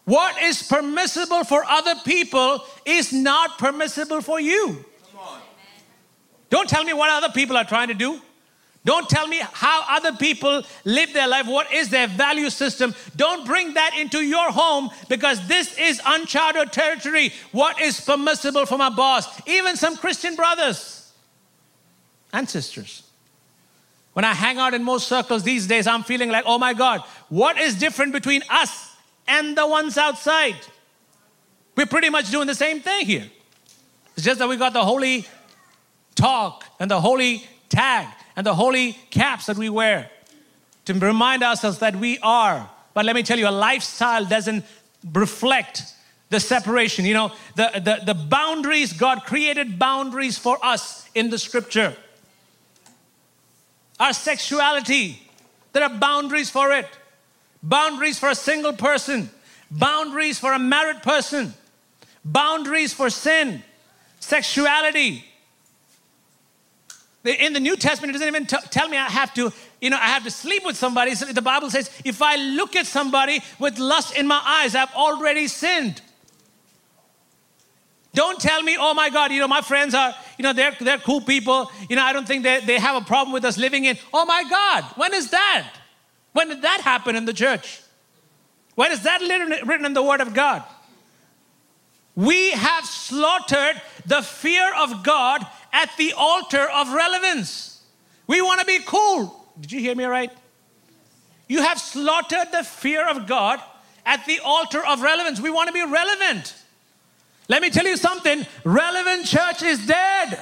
[0.04, 4.84] what is permissible for other people is not permissible for you.
[6.48, 8.20] Don't tell me what other people are trying to do.
[8.84, 11.46] Don't tell me how other people live their life.
[11.46, 12.94] What is their value system?
[13.14, 17.32] Don't bring that into your home because this is uncharted territory.
[17.52, 19.26] What is permissible for my boss?
[19.46, 21.12] Even some Christian brothers
[22.32, 23.02] and sisters.
[24.14, 27.02] When I hang out in most circles these days, I'm feeling like, oh my God,
[27.28, 28.89] what is different between us
[29.30, 30.56] and the ones outside?
[31.76, 33.30] We're pretty much doing the same thing here.
[34.14, 35.24] It's just that we got the holy
[36.14, 40.10] talk and the holy tag and the holy caps that we wear
[40.84, 42.68] to remind ourselves that we are.
[42.92, 44.64] But let me tell you, a lifestyle doesn't
[45.14, 45.84] reflect
[46.28, 47.04] the separation.
[47.04, 51.96] You know, the, the, the boundaries, God created boundaries for us in the scripture.
[53.98, 55.22] Our sexuality,
[55.72, 56.86] there are boundaries for it.
[57.62, 59.30] Boundaries for a single person,
[59.70, 61.54] boundaries for a married person,
[62.24, 63.62] boundaries for sin,
[64.18, 65.24] sexuality,
[67.24, 69.96] in the New Testament, it doesn't even t- tell me I have to, you know,
[69.96, 71.14] I have to sleep with somebody.
[71.14, 74.92] So the Bible says, if I look at somebody with lust in my eyes, I've
[74.94, 76.00] already sinned.
[78.14, 80.98] Don't tell me, oh my God, you know, my friends are, you know, they're, they're
[80.98, 81.70] cool people.
[81.90, 83.98] You know, I don't think they, they have a problem with us living in.
[84.14, 85.70] Oh my God, when is that?
[86.32, 87.80] When did that happen in the church?
[88.74, 90.62] When is that written in the Word of God?
[92.14, 97.82] We have slaughtered the fear of God at the altar of relevance.
[98.26, 99.44] We want to be cool.
[99.60, 100.30] Did you hear me right?
[101.48, 103.60] You have slaughtered the fear of God
[104.06, 105.40] at the altar of relevance.
[105.40, 106.54] We want to be relevant.
[107.48, 110.40] Let me tell you something relevant church is dead,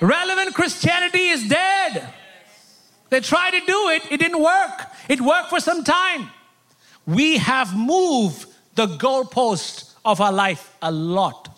[0.00, 2.12] relevant Christianity is dead.
[3.10, 4.86] They tried to do it, it didn't work.
[5.08, 6.30] It worked for some time.
[7.06, 8.46] We have moved
[8.76, 11.48] the goalpost of our life a lot.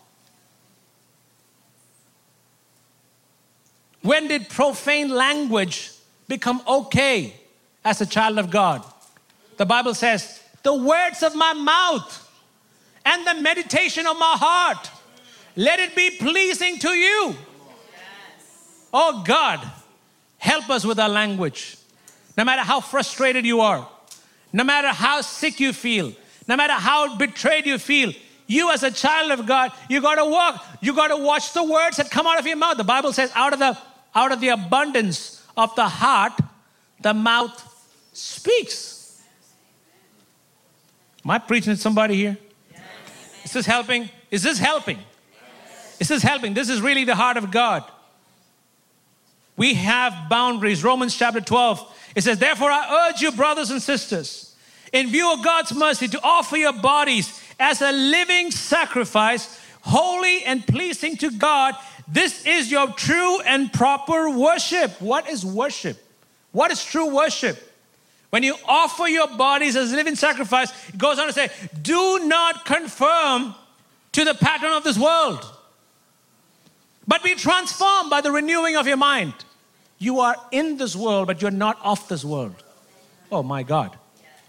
[4.00, 5.92] When did profane language
[6.26, 7.34] become okay
[7.84, 8.84] as a child of God?
[9.58, 12.30] The Bible says, the words of my mouth
[13.04, 14.90] and the meditation of my heart,
[15.54, 17.36] let it be pleasing to you.
[18.92, 19.60] Oh God,
[20.42, 21.76] help us with our language.
[22.36, 23.88] No matter how frustrated you are,
[24.52, 26.12] no matter how sick you feel,
[26.48, 28.12] no matter how betrayed you feel,
[28.48, 31.62] you as a child of God, you got to walk, you got to watch the
[31.62, 32.76] words that come out of your mouth.
[32.76, 33.78] The Bible says, out of the
[34.16, 36.32] out of the abundance of the heart,
[37.00, 37.56] the mouth
[38.12, 39.22] speaks.
[41.24, 42.36] Am I preaching to somebody here?
[43.44, 44.10] Is this helping?
[44.28, 44.98] Is this helping?
[46.00, 46.52] Is this helping?
[46.52, 47.84] This is really the heart of God.
[49.56, 50.82] We have boundaries.
[50.82, 54.56] Romans chapter 12, it says, Therefore, I urge you, brothers and sisters,
[54.92, 60.66] in view of God's mercy, to offer your bodies as a living sacrifice, holy and
[60.66, 61.74] pleasing to God.
[62.08, 65.00] This is your true and proper worship.
[65.00, 65.98] What is worship?
[66.52, 67.70] What is true worship?
[68.30, 71.50] When you offer your bodies as a living sacrifice, it goes on to say,
[71.82, 73.54] do not conform
[74.12, 75.44] to the pattern of this world,
[77.06, 79.34] but be transformed by the renewing of your mind.
[80.02, 82.56] You are in this world, but you're not of this world.
[83.30, 83.96] Oh my God.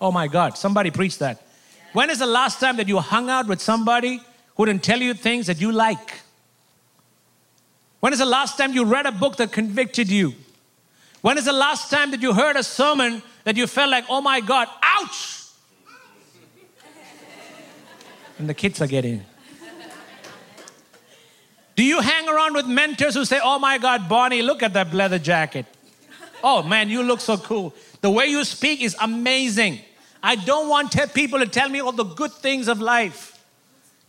[0.01, 0.57] Oh my God.
[0.57, 1.45] Somebody preach that.
[1.93, 4.19] When is the last time that you hung out with somebody
[4.55, 6.21] who didn't tell you things that you like?
[7.99, 10.33] When is the last time you read a book that convicted you?
[11.21, 14.21] When is the last time that you heard a sermon that you felt like, oh
[14.21, 15.43] my God, ouch?
[18.39, 19.23] And the kids are getting.
[21.75, 24.93] Do you hang around with mentors who say, Oh my God, Bonnie, look at that
[24.93, 25.65] leather jacket?
[26.43, 27.73] Oh man, you look so cool.
[28.01, 29.79] The way you speak is amazing.
[30.21, 33.43] I don't want people to tell me all the good things of life.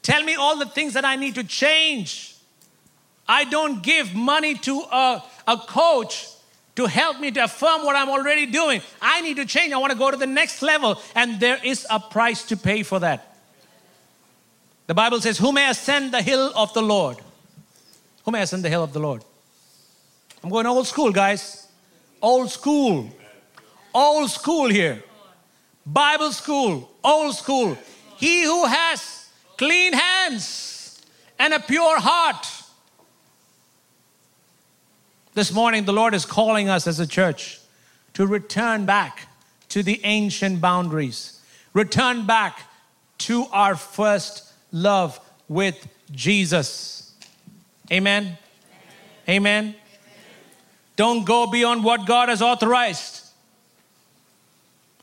[0.02, 2.36] Tell me all the things that I need to change.
[3.26, 6.28] I don't give money to a, a coach
[6.76, 8.82] to help me to affirm what I'm already doing.
[9.00, 9.72] I need to change.
[9.72, 12.82] I want to go to the next level, and there is a price to pay
[12.82, 13.36] for that.
[14.86, 17.18] The Bible says, Who may ascend the hill of the Lord?
[18.24, 19.22] Who may ascend the hill of the Lord?
[20.42, 21.68] I'm going old school, guys.
[22.20, 23.10] Old school.
[23.94, 25.02] Old school here.
[25.84, 26.90] Bible school.
[27.02, 27.76] Old school.
[28.16, 31.02] He who has clean hands
[31.38, 32.46] and a pure heart.
[35.34, 37.60] This morning, the Lord is calling us as a church
[38.14, 39.28] to return back
[39.70, 41.40] to the ancient boundaries,
[41.72, 42.62] return back
[43.18, 45.18] to our first love
[45.48, 47.03] with Jesus.
[47.92, 48.38] Amen.
[49.28, 49.74] Amen.
[50.96, 53.22] Don't go beyond what God has authorized.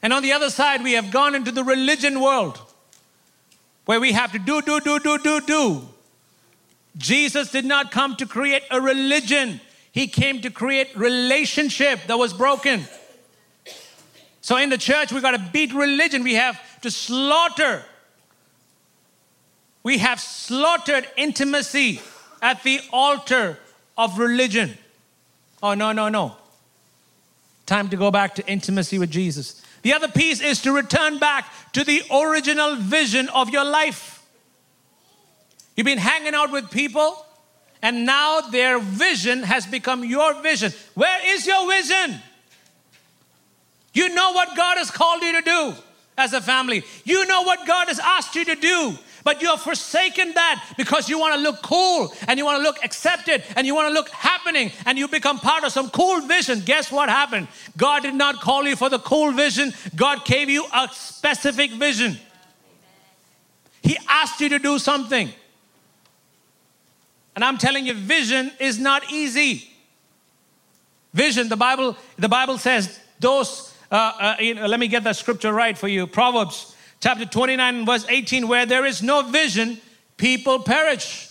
[0.01, 2.59] And on the other side, we have gone into the religion world
[3.85, 5.81] where we have to do, do, do, do, do, do.
[6.97, 9.61] Jesus did not come to create a religion,
[9.91, 12.85] He came to create relationship that was broken.
[14.41, 16.23] So in the church, we got to beat religion.
[16.23, 17.83] We have to slaughter.
[19.83, 22.01] We have slaughtered intimacy
[22.41, 23.57] at the altar
[23.97, 24.77] of religion.
[25.61, 26.35] Oh, no, no, no.
[27.65, 29.61] Time to go back to intimacy with Jesus.
[29.83, 34.23] The other piece is to return back to the original vision of your life.
[35.75, 37.25] You've been hanging out with people,
[37.81, 40.73] and now their vision has become your vision.
[40.95, 42.19] Where is your vision?
[43.93, 45.73] You know what God has called you to do
[46.17, 48.95] as a family, you know what God has asked you to do.
[49.23, 52.63] But you have forsaken that because you want to look cool and you want to
[52.63, 56.21] look accepted and you want to look happening and you become part of some cool
[56.21, 56.61] vision.
[56.61, 57.47] Guess what happened?
[57.77, 62.17] God did not call you for the cool vision, God gave you a specific vision.
[63.83, 65.29] He asked you to do something.
[67.35, 69.69] And I'm telling you, vision is not easy.
[71.13, 75.15] Vision, the Bible, the Bible says, those, uh, uh, you know, let me get that
[75.15, 76.07] scripture right for you.
[76.07, 76.70] Proverbs
[77.01, 79.77] chapter 29 verse 18 where there is no vision
[80.17, 81.29] people perish.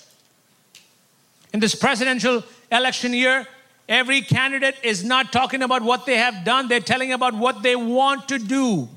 [1.53, 3.47] In this presidential election year
[3.89, 7.77] every candidate is not talking about what they have done they're telling about what they
[7.77, 8.89] want to do.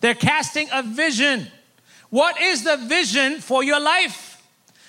[0.00, 1.48] They're casting a vision.
[2.10, 4.42] What is the vision for your life?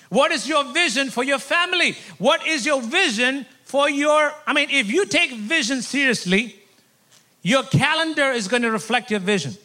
[0.09, 1.95] What is your vision for your family?
[2.17, 6.55] What is your vision for your i mean if you take vision seriously
[7.43, 9.55] your calendar is going to reflect your vision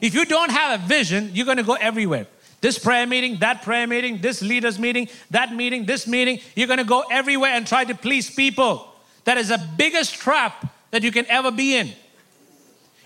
[0.00, 2.26] if you don't have a vision, you're going to go everywhere.
[2.60, 6.78] This prayer meeting, that prayer meeting, this leaders meeting, that meeting, this meeting, you're going
[6.78, 8.86] to go everywhere and try to please people.
[9.24, 11.90] That is the biggest trap that you can ever be in.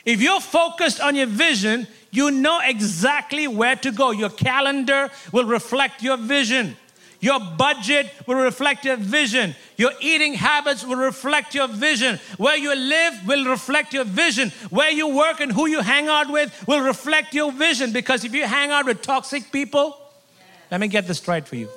[0.04, 4.10] If you're focused on your vision, you know exactly where to go.
[4.10, 6.76] Your calendar will reflect your vision.
[7.20, 9.54] Your budget will reflect your vision.
[9.76, 12.20] Your eating habits will reflect your vision.
[12.36, 14.50] Where you live will reflect your vision.
[14.70, 17.92] Where you work and who you hang out with will reflect your vision.
[17.92, 19.96] Because if you hang out with toxic people,
[20.70, 21.68] let me get this right for you.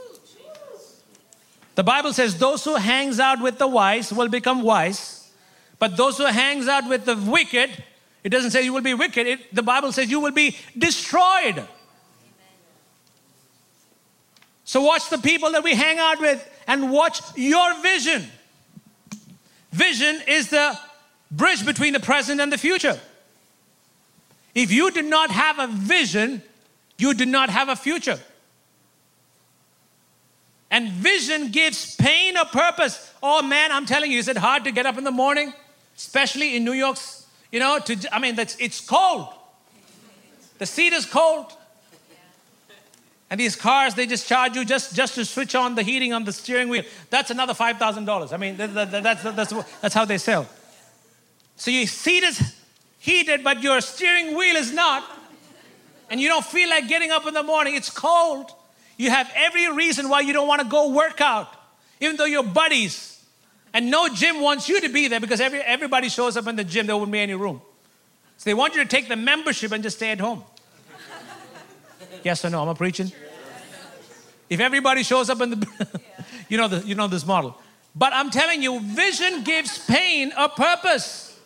[1.76, 5.32] The Bible says those who hangs out with the wise will become wise,
[5.78, 7.84] but those who hangs out with the wicked,
[8.24, 9.28] it doesn't say you will be wicked.
[9.28, 11.64] It, the Bible says you will be destroyed.
[14.64, 18.28] So watch the people that we hang out with and watch your vision.
[19.72, 20.78] Vision is the
[21.32, 22.99] bridge between the present and the future.
[24.53, 26.41] If you do not have a vision,
[26.97, 28.20] you do not have a future.
[30.70, 33.13] And vision gives pain a purpose.
[33.24, 35.53] Oh man, I'm telling you, is it hard to get up in the morning,
[35.95, 37.26] especially in New York's?
[37.51, 39.30] You know, to, I mean, that's, it's cold.
[40.57, 41.53] The seat is cold.
[43.30, 46.23] And these cars, they just charge you just, just to switch on the heating on
[46.23, 46.84] the steering wheel.
[47.09, 48.34] That's another $5,000.
[48.34, 50.47] I mean, that, that, that's, that's, that's how they sell.
[51.57, 52.55] So your seat is
[52.99, 55.03] heated, but your steering wheel is not.
[56.09, 57.75] And you don't feel like getting up in the morning.
[57.75, 58.51] It's cold.
[58.95, 61.53] You have every reason why you don't want to go work out,
[61.99, 63.21] even though you're buddies.
[63.73, 66.63] And no gym wants you to be there because every, everybody shows up in the
[66.63, 67.61] gym, there wouldn't be any room.
[68.38, 70.43] So they want you to take the membership and just stay at home.
[72.28, 72.61] Yes or no?
[72.61, 73.09] Am I preaching?
[74.49, 75.67] If everybody shows up in the,
[76.49, 77.57] you know the, you know this model.
[77.95, 81.39] But I'm telling you, vision gives pain a purpose.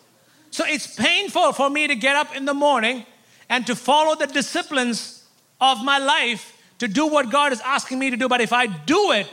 [0.50, 3.06] So it's painful for me to get up in the morning
[3.48, 5.24] and to follow the disciplines
[5.60, 8.28] of my life to do what God is asking me to do.
[8.28, 9.28] But if I do it,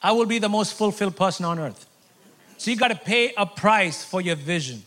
[0.00, 1.86] I will be the most fulfilled person on earth.
[2.56, 4.84] So you got to pay a price for your vision.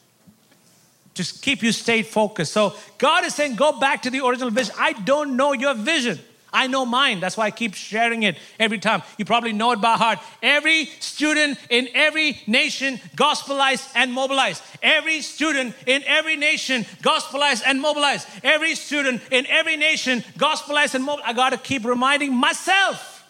[1.13, 2.53] Just keep you stayed focused.
[2.53, 4.73] So God is saying, go back to the original vision.
[4.79, 6.19] I don't know your vision.
[6.53, 7.19] I know mine.
[7.19, 9.01] That's why I keep sharing it every time.
[9.17, 10.19] You probably know it by heart.
[10.43, 14.61] Every student in every nation gospelized and mobilized.
[14.83, 18.27] Every student in every nation gospelized and mobilized.
[18.43, 21.29] Every student in every nation gospelized and mobilized.
[21.29, 23.27] I got to keep reminding myself.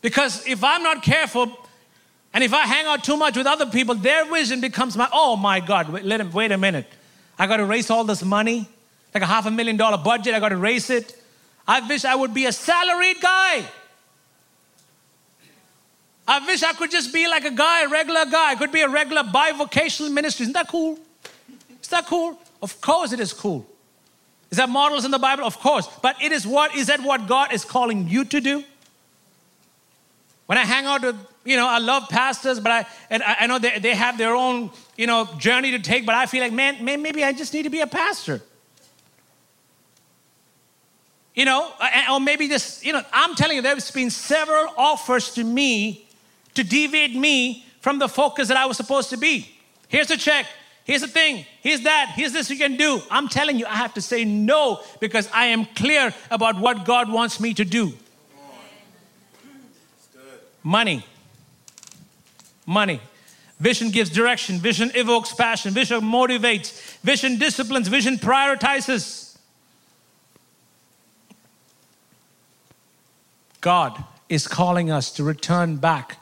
[0.00, 1.56] Because if I'm not careful,
[2.34, 5.36] and if I hang out too much with other people, their vision becomes my, oh
[5.36, 6.86] my God, wait, let him, wait a minute.
[7.38, 8.68] I got to raise all this money,
[9.14, 11.16] like a half a million dollar budget, I got to raise it.
[11.66, 13.64] I wish I would be a salaried guy.
[16.26, 18.52] I wish I could just be like a guy, a regular guy.
[18.52, 20.44] I could be a regular bivocational ministry.
[20.44, 20.98] Isn't that cool?
[21.82, 22.38] Is that cool?
[22.62, 23.66] Of course it is cool.
[24.50, 25.44] Is that models in the Bible?
[25.44, 25.88] Of course.
[26.00, 28.64] But it is what is that what God is calling you to do?
[30.46, 33.58] When I hang out with, you know, I love pastors, but I, and I know
[33.58, 36.84] they, they have their own, you know, journey to take, but I feel like, man,
[36.84, 38.40] man, maybe I just need to be a pastor.
[41.34, 41.72] You know,
[42.10, 46.06] or maybe just, you know, I'm telling you, there's been several offers to me
[46.54, 49.48] to deviate me from the focus that I was supposed to be.
[49.88, 50.46] Here's a check.
[50.84, 51.46] Here's the thing.
[51.60, 52.12] Here's that.
[52.14, 53.00] Here's this you can do.
[53.10, 57.10] I'm telling you, I have to say no because I am clear about what God
[57.10, 57.92] wants me to do.
[60.62, 61.04] Money.
[62.66, 63.00] Money.
[63.58, 64.58] Vision gives direction.
[64.58, 65.72] Vision evokes passion.
[65.72, 66.98] Vision motivates.
[67.02, 67.88] Vision disciplines.
[67.88, 69.36] Vision prioritizes.
[73.60, 76.18] God is calling us to return back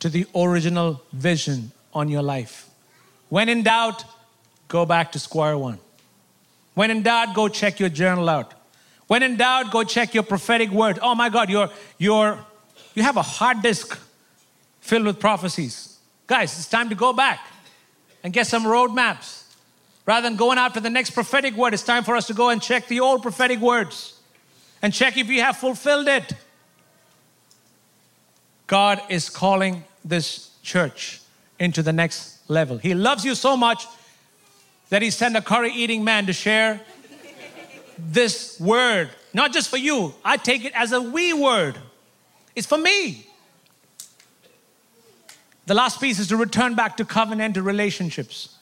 [0.00, 2.68] to the original vision on your life.
[3.28, 4.04] When in doubt,
[4.66, 5.78] go back to square one.
[6.74, 8.52] When in doubt, go check your journal out.
[9.06, 10.98] When in doubt, go check your prophetic word.
[11.00, 12.38] Oh my God, you're, you're,
[12.94, 13.98] you have a hard disk
[14.86, 15.98] filled with prophecies.
[16.26, 17.40] Guys, it's time to go back
[18.22, 19.42] and get some roadmaps.
[20.06, 22.62] Rather than going after the next prophetic word, it's time for us to go and
[22.62, 24.20] check the old prophetic words
[24.80, 26.32] and check if we have fulfilled it.
[28.66, 31.20] God is calling this church
[31.58, 32.78] into the next level.
[32.78, 33.86] He loves you so much
[34.90, 36.80] that He sent a curry eating man to share
[37.98, 40.14] this word, not just for you.
[40.24, 41.78] I take it as a we word.
[42.54, 43.26] It's for me.
[45.66, 48.56] The last piece is to return back to covenantal relationships.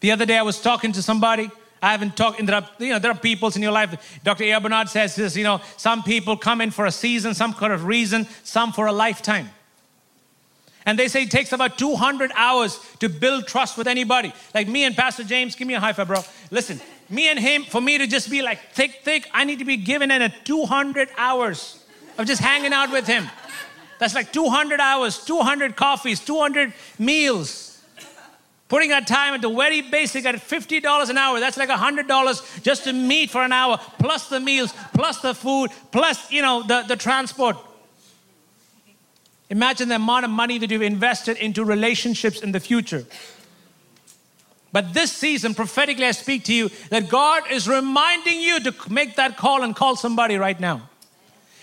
[0.00, 1.50] The other day I was talking to somebody.
[1.82, 4.20] I haven't talked, there are, you know, there are peoples in your life.
[4.24, 4.44] Dr.
[4.44, 4.58] A.
[4.58, 7.84] Bernard says this, you know, some people come in for a season, some kind of
[7.84, 9.50] reason, some for a lifetime.
[10.86, 14.32] And they say it takes about 200 hours to build trust with anybody.
[14.54, 16.22] Like me and Pastor James, give me a high five, bro.
[16.50, 19.64] Listen, me and him, for me to just be like thick, thick, I need to
[19.64, 21.84] be given in a 200 hours
[22.16, 23.28] of just hanging out with him.
[23.98, 27.82] That's like 200 hours, 200 coffees, 200 meals.
[28.68, 32.92] Putting our time the very basic at $50 an hour, that's like $100 just to
[32.92, 36.96] meet for an hour, plus the meals, plus the food, plus, you know, the, the
[36.96, 37.56] transport.
[39.50, 43.04] Imagine the amount of money that you've invested into relationships in the future.
[44.72, 49.14] But this season, prophetically, I speak to you that God is reminding you to make
[49.16, 50.90] that call and call somebody right now.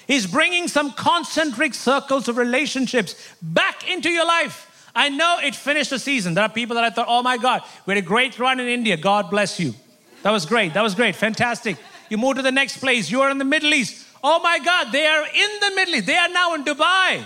[0.07, 4.69] He's bringing some concentric circles of relationships back into your life.
[4.95, 6.33] I know it finished the season.
[6.33, 8.67] There are people that I thought, oh my God, we had a great run in
[8.67, 8.97] India.
[8.97, 9.73] God bless you.
[10.21, 10.73] That was great.
[10.73, 11.15] That was great.
[11.15, 11.77] Fantastic.
[12.09, 13.09] You move to the next place.
[13.09, 14.05] You are in the Middle East.
[14.23, 16.05] Oh my God, they are in the Middle East.
[16.05, 17.25] They are now in Dubai.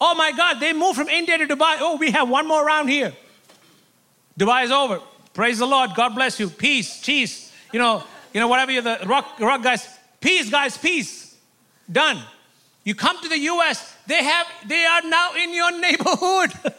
[0.00, 1.76] Oh my God, they moved from India to Dubai.
[1.78, 3.12] Oh, we have one more round here.
[4.38, 5.00] Dubai is over.
[5.34, 5.94] Praise the Lord.
[5.94, 6.48] God bless you.
[6.48, 7.52] Peace, cheese.
[7.72, 8.02] You know,
[8.32, 9.86] you know, whatever you're the rock, rock guys.
[10.20, 11.31] Peace, guys, peace.
[11.92, 12.18] Done.
[12.84, 16.52] You come to the US, they have they are now in your neighborhood.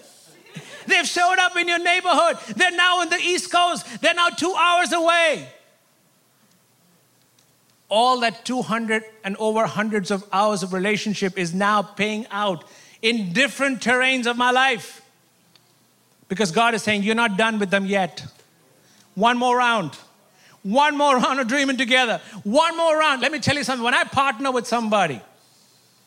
[0.86, 2.38] They've showed up in your neighborhood.
[2.57, 4.01] They're now in the East Coast.
[4.01, 5.47] They're now 2 hours away.
[7.88, 12.66] All that 200 and over hundreds of hours of relationship is now paying out
[13.01, 15.01] in different terrains of my life.
[16.28, 18.26] Because God is saying, You're not done with them yet.
[19.16, 19.97] One more round.
[20.64, 22.20] One more round of dreaming together.
[22.43, 23.22] One more round.
[23.22, 23.84] Let me tell you something.
[23.84, 25.22] When I partner with somebody,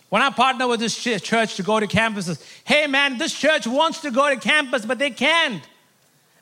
[0.09, 4.01] when I partner with this church to go to campuses, hey man, this church wants
[4.01, 5.63] to go to campus, but they can't.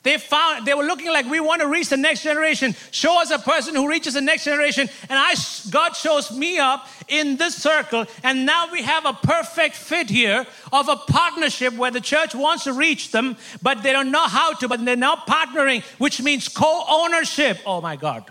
[0.05, 2.76] They found they were looking like we want to reach the next generation.
[2.90, 4.88] Show us a person who reaches the next generation.
[5.09, 5.34] And I
[5.70, 10.46] God shows me up in this circle, and now we have a perfect fit here
[10.72, 14.52] of a partnership where the church wants to reach them, but they don't know how
[14.52, 17.59] to, but they're now partnering, which means co-ownership.
[17.64, 18.30] Oh my God.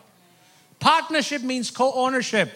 [0.80, 2.52] Partnership means co-ownership.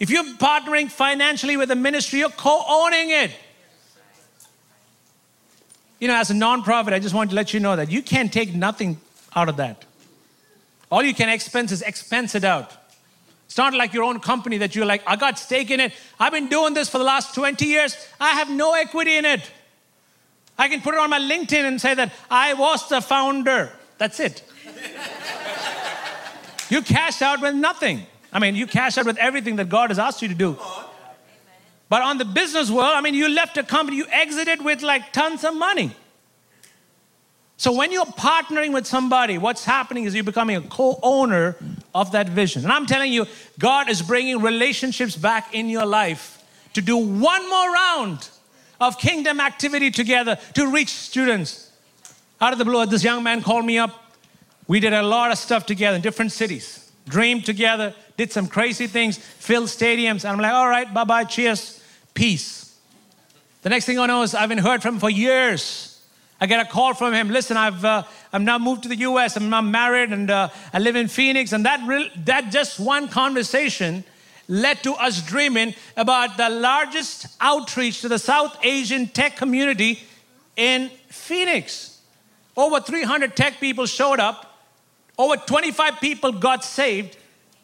[0.00, 3.30] If you're partnering financially with a ministry, you're co owning it.
[5.98, 8.32] You know, as a nonprofit, I just want to let you know that you can't
[8.32, 9.00] take nothing
[9.34, 9.84] out of that.
[10.90, 12.72] All you can expense is expense it out.
[13.46, 15.92] It's not like your own company that you're like, I got stake in it.
[16.18, 17.96] I've been doing this for the last 20 years.
[18.20, 19.50] I have no equity in it.
[20.58, 23.72] I can put it on my LinkedIn and say that I was the founder.
[23.98, 24.42] That's it.
[26.70, 28.06] you cash out with nothing.
[28.32, 30.58] I mean, you cash out with everything that God has asked you to do.
[31.88, 35.12] But on the business world, I mean, you left a company, you exited with like
[35.12, 35.94] tons of money.
[37.58, 41.56] So when you're partnering with somebody, what's happening is you're becoming a co owner
[41.94, 42.64] of that vision.
[42.64, 43.26] And I'm telling you,
[43.58, 48.28] God is bringing relationships back in your life to do one more round
[48.78, 51.70] of kingdom activity together to reach students.
[52.40, 54.02] Out of the blue, this young man called me up.
[54.68, 58.86] We did a lot of stuff together in different cities, dreamed together, did some crazy
[58.86, 60.24] things, filled stadiums.
[60.24, 61.82] And I'm like, all right, bye bye, cheers,
[62.14, 62.76] peace.
[63.62, 66.00] The next thing I know is I haven't heard from him for years.
[66.40, 67.30] I get a call from him.
[67.30, 68.02] Listen, I've uh,
[68.32, 69.36] I'm now moved to the U.S.
[69.36, 71.52] I'm now married and uh, I live in Phoenix.
[71.52, 74.04] And that real, that just one conversation
[74.48, 80.02] led to us dreaming about the largest outreach to the South Asian tech community
[80.56, 82.00] in Phoenix.
[82.56, 84.58] Over 300 tech people showed up.
[85.18, 87.16] Over 25 people got saved,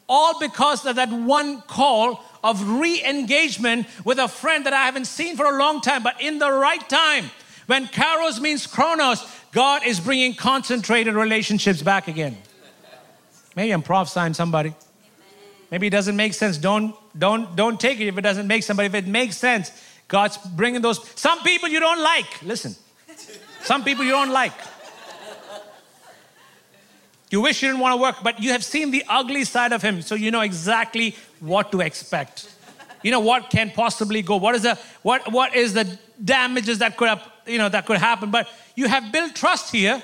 [0.07, 5.05] all because of that one call of re engagement with a friend that I haven't
[5.05, 7.31] seen for a long time, but in the right time.
[7.65, 12.37] When kairos means chronos, God is bringing concentrated relationships back again.
[13.55, 14.73] Maybe I'm prophesying somebody.
[15.71, 16.57] Maybe it doesn't make sense.
[16.57, 18.77] Don't, don't, don't take it if it doesn't make sense.
[18.77, 19.71] But if it makes sense,
[20.07, 21.07] God's bringing those.
[21.17, 22.41] Some people you don't like.
[22.43, 22.75] Listen.
[23.61, 24.53] Some people you don't like.
[27.33, 29.81] You wish you didn't want to work, but you have seen the ugly side of
[29.81, 32.47] him, so you know exactly what to expect.
[33.01, 34.35] You know what can possibly go.
[34.35, 37.97] What is the what what is the damages that could have, you know that could
[37.97, 38.29] happen?
[38.29, 40.03] But you have built trust here.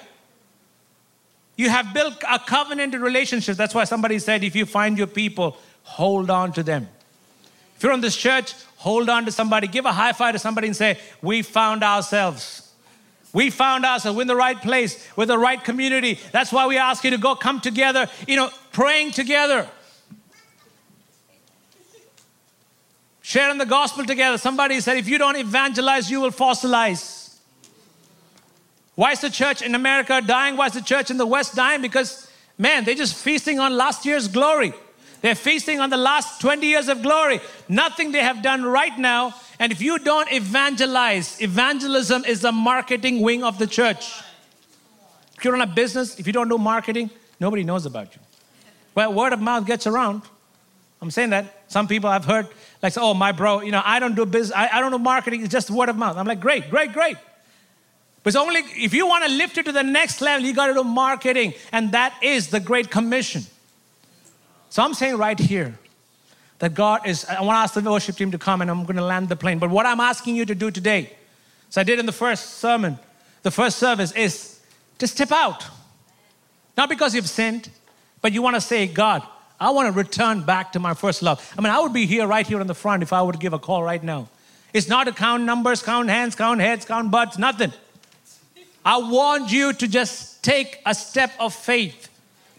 [1.56, 3.58] You have built a covenanted relationship.
[3.58, 6.90] That's why somebody said, if you find your people, hold on to them.
[7.76, 9.68] If you're in this church, hold on to somebody.
[9.68, 12.69] Give a high five to somebody and say, We found ourselves.
[13.32, 16.20] We found ourselves in the right place with the right community.
[16.32, 19.68] That's why we ask you to go come together, you know, praying together.
[23.22, 24.40] Sharing the gospel together.
[24.40, 27.36] Somebody said, if you don't evangelize, you will fossilize.
[28.96, 30.58] Why is the church in America dying?
[30.58, 31.82] Why is the church in the West dying?
[31.82, 34.74] Because, man, they're just feasting on last year's glory.
[35.22, 37.40] They're feasting on the last 20 years of glory.
[37.68, 39.36] Nothing they have done right now.
[39.60, 44.22] And if you don't evangelize, evangelism is the marketing wing of the church.
[45.38, 48.22] If you're in a business, if you don't do marketing, nobody knows about you.
[48.96, 50.22] Well, word of mouth gets around.
[51.02, 51.64] I'm saying that.
[51.68, 52.48] Some people I've heard,
[52.82, 55.42] like, oh, my bro, you know, I don't do business, I, I don't do marketing,
[55.44, 56.18] it's just word of mouth.
[56.18, 57.18] I'm like, great, great, great.
[58.24, 60.68] But it's only if you want to lift it to the next level, you got
[60.68, 61.54] to do marketing.
[61.72, 63.44] And that is the Great Commission.
[64.70, 65.78] So I'm saying right here
[66.60, 68.98] that God is, I want to ask the worship team to come and I'm going
[68.98, 69.60] to land the plane.
[69.60, 71.14] But what I'm asking you to do today,
[71.70, 73.00] so I did in the first sermon,
[73.44, 74.60] the first service, is
[74.98, 75.66] to step out.
[76.78, 77.70] Not because you've sinned,
[78.22, 79.24] but you want to say, God,
[79.60, 81.54] I want to return back to my first love.
[81.58, 83.54] I mean, I would be here right here in the front if I would give
[83.54, 84.30] a call right now.
[84.74, 87.74] It's not to count numbers, count hands, count heads, count butts, nothing.
[88.86, 92.08] I want you to just take a step of faith.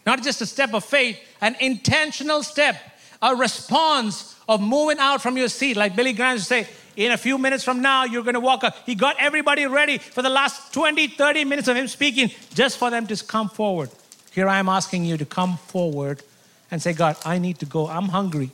[0.05, 2.77] Not just a step of faith, an intentional step,
[3.23, 5.77] a response of moving out from your seat.
[5.77, 8.65] Like Billy Graham would say, in a few minutes from now, you're going to walk
[8.65, 8.77] up.
[8.85, 12.91] He got everybody ready for the last 20, 30 minutes of him speaking just for
[12.91, 13.91] them to come forward.
[14.33, 16.23] Here I am asking you to come forward
[16.71, 17.89] and say, God, I need to go.
[17.89, 18.51] I'm hungry.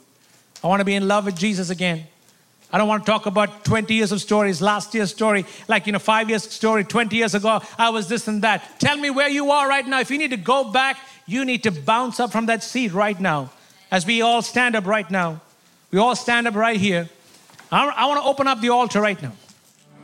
[0.63, 2.07] I want to be in love with Jesus again.
[2.73, 5.93] I don't want to talk about 20 years of stories, last year's story, like, you
[5.93, 8.81] know, five years story, 20 years ago, I was this and that.
[8.81, 10.01] Tell me where you are right now.
[10.01, 13.19] If you need to go back, you need to bounce up from that seat right
[13.19, 13.51] now.
[13.91, 15.41] As we all stand up right now,
[15.91, 17.09] we all stand up right here.
[17.71, 19.33] I, I want to open up the altar right now.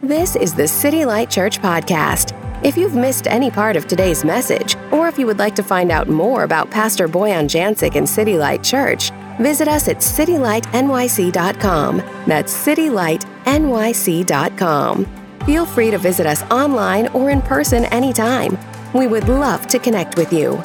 [0.02, 2.38] This is the City Light Church Podcast.
[2.64, 5.90] If you've missed any part of today's message, or if you would like to find
[5.90, 9.10] out more about Pastor Boyan Jancic and City Light Church,
[9.40, 11.96] visit us at citylightnyc.com.
[12.26, 15.06] That's citylightnyc.com.
[15.44, 18.56] Feel free to visit us online or in person anytime.
[18.94, 20.62] We would love to connect with you.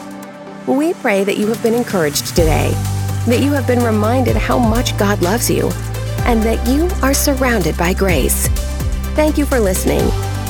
[0.67, 2.73] We pray that you have been encouraged today,
[3.27, 5.69] that you have been reminded how much God loves you,
[6.25, 8.47] and that you are surrounded by grace.
[9.15, 10.05] Thank you for listening.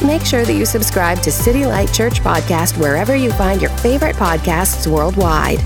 [0.05, 4.15] Make sure that you subscribe to City Light Church Podcast wherever you find your favorite
[4.15, 5.59] podcasts worldwide.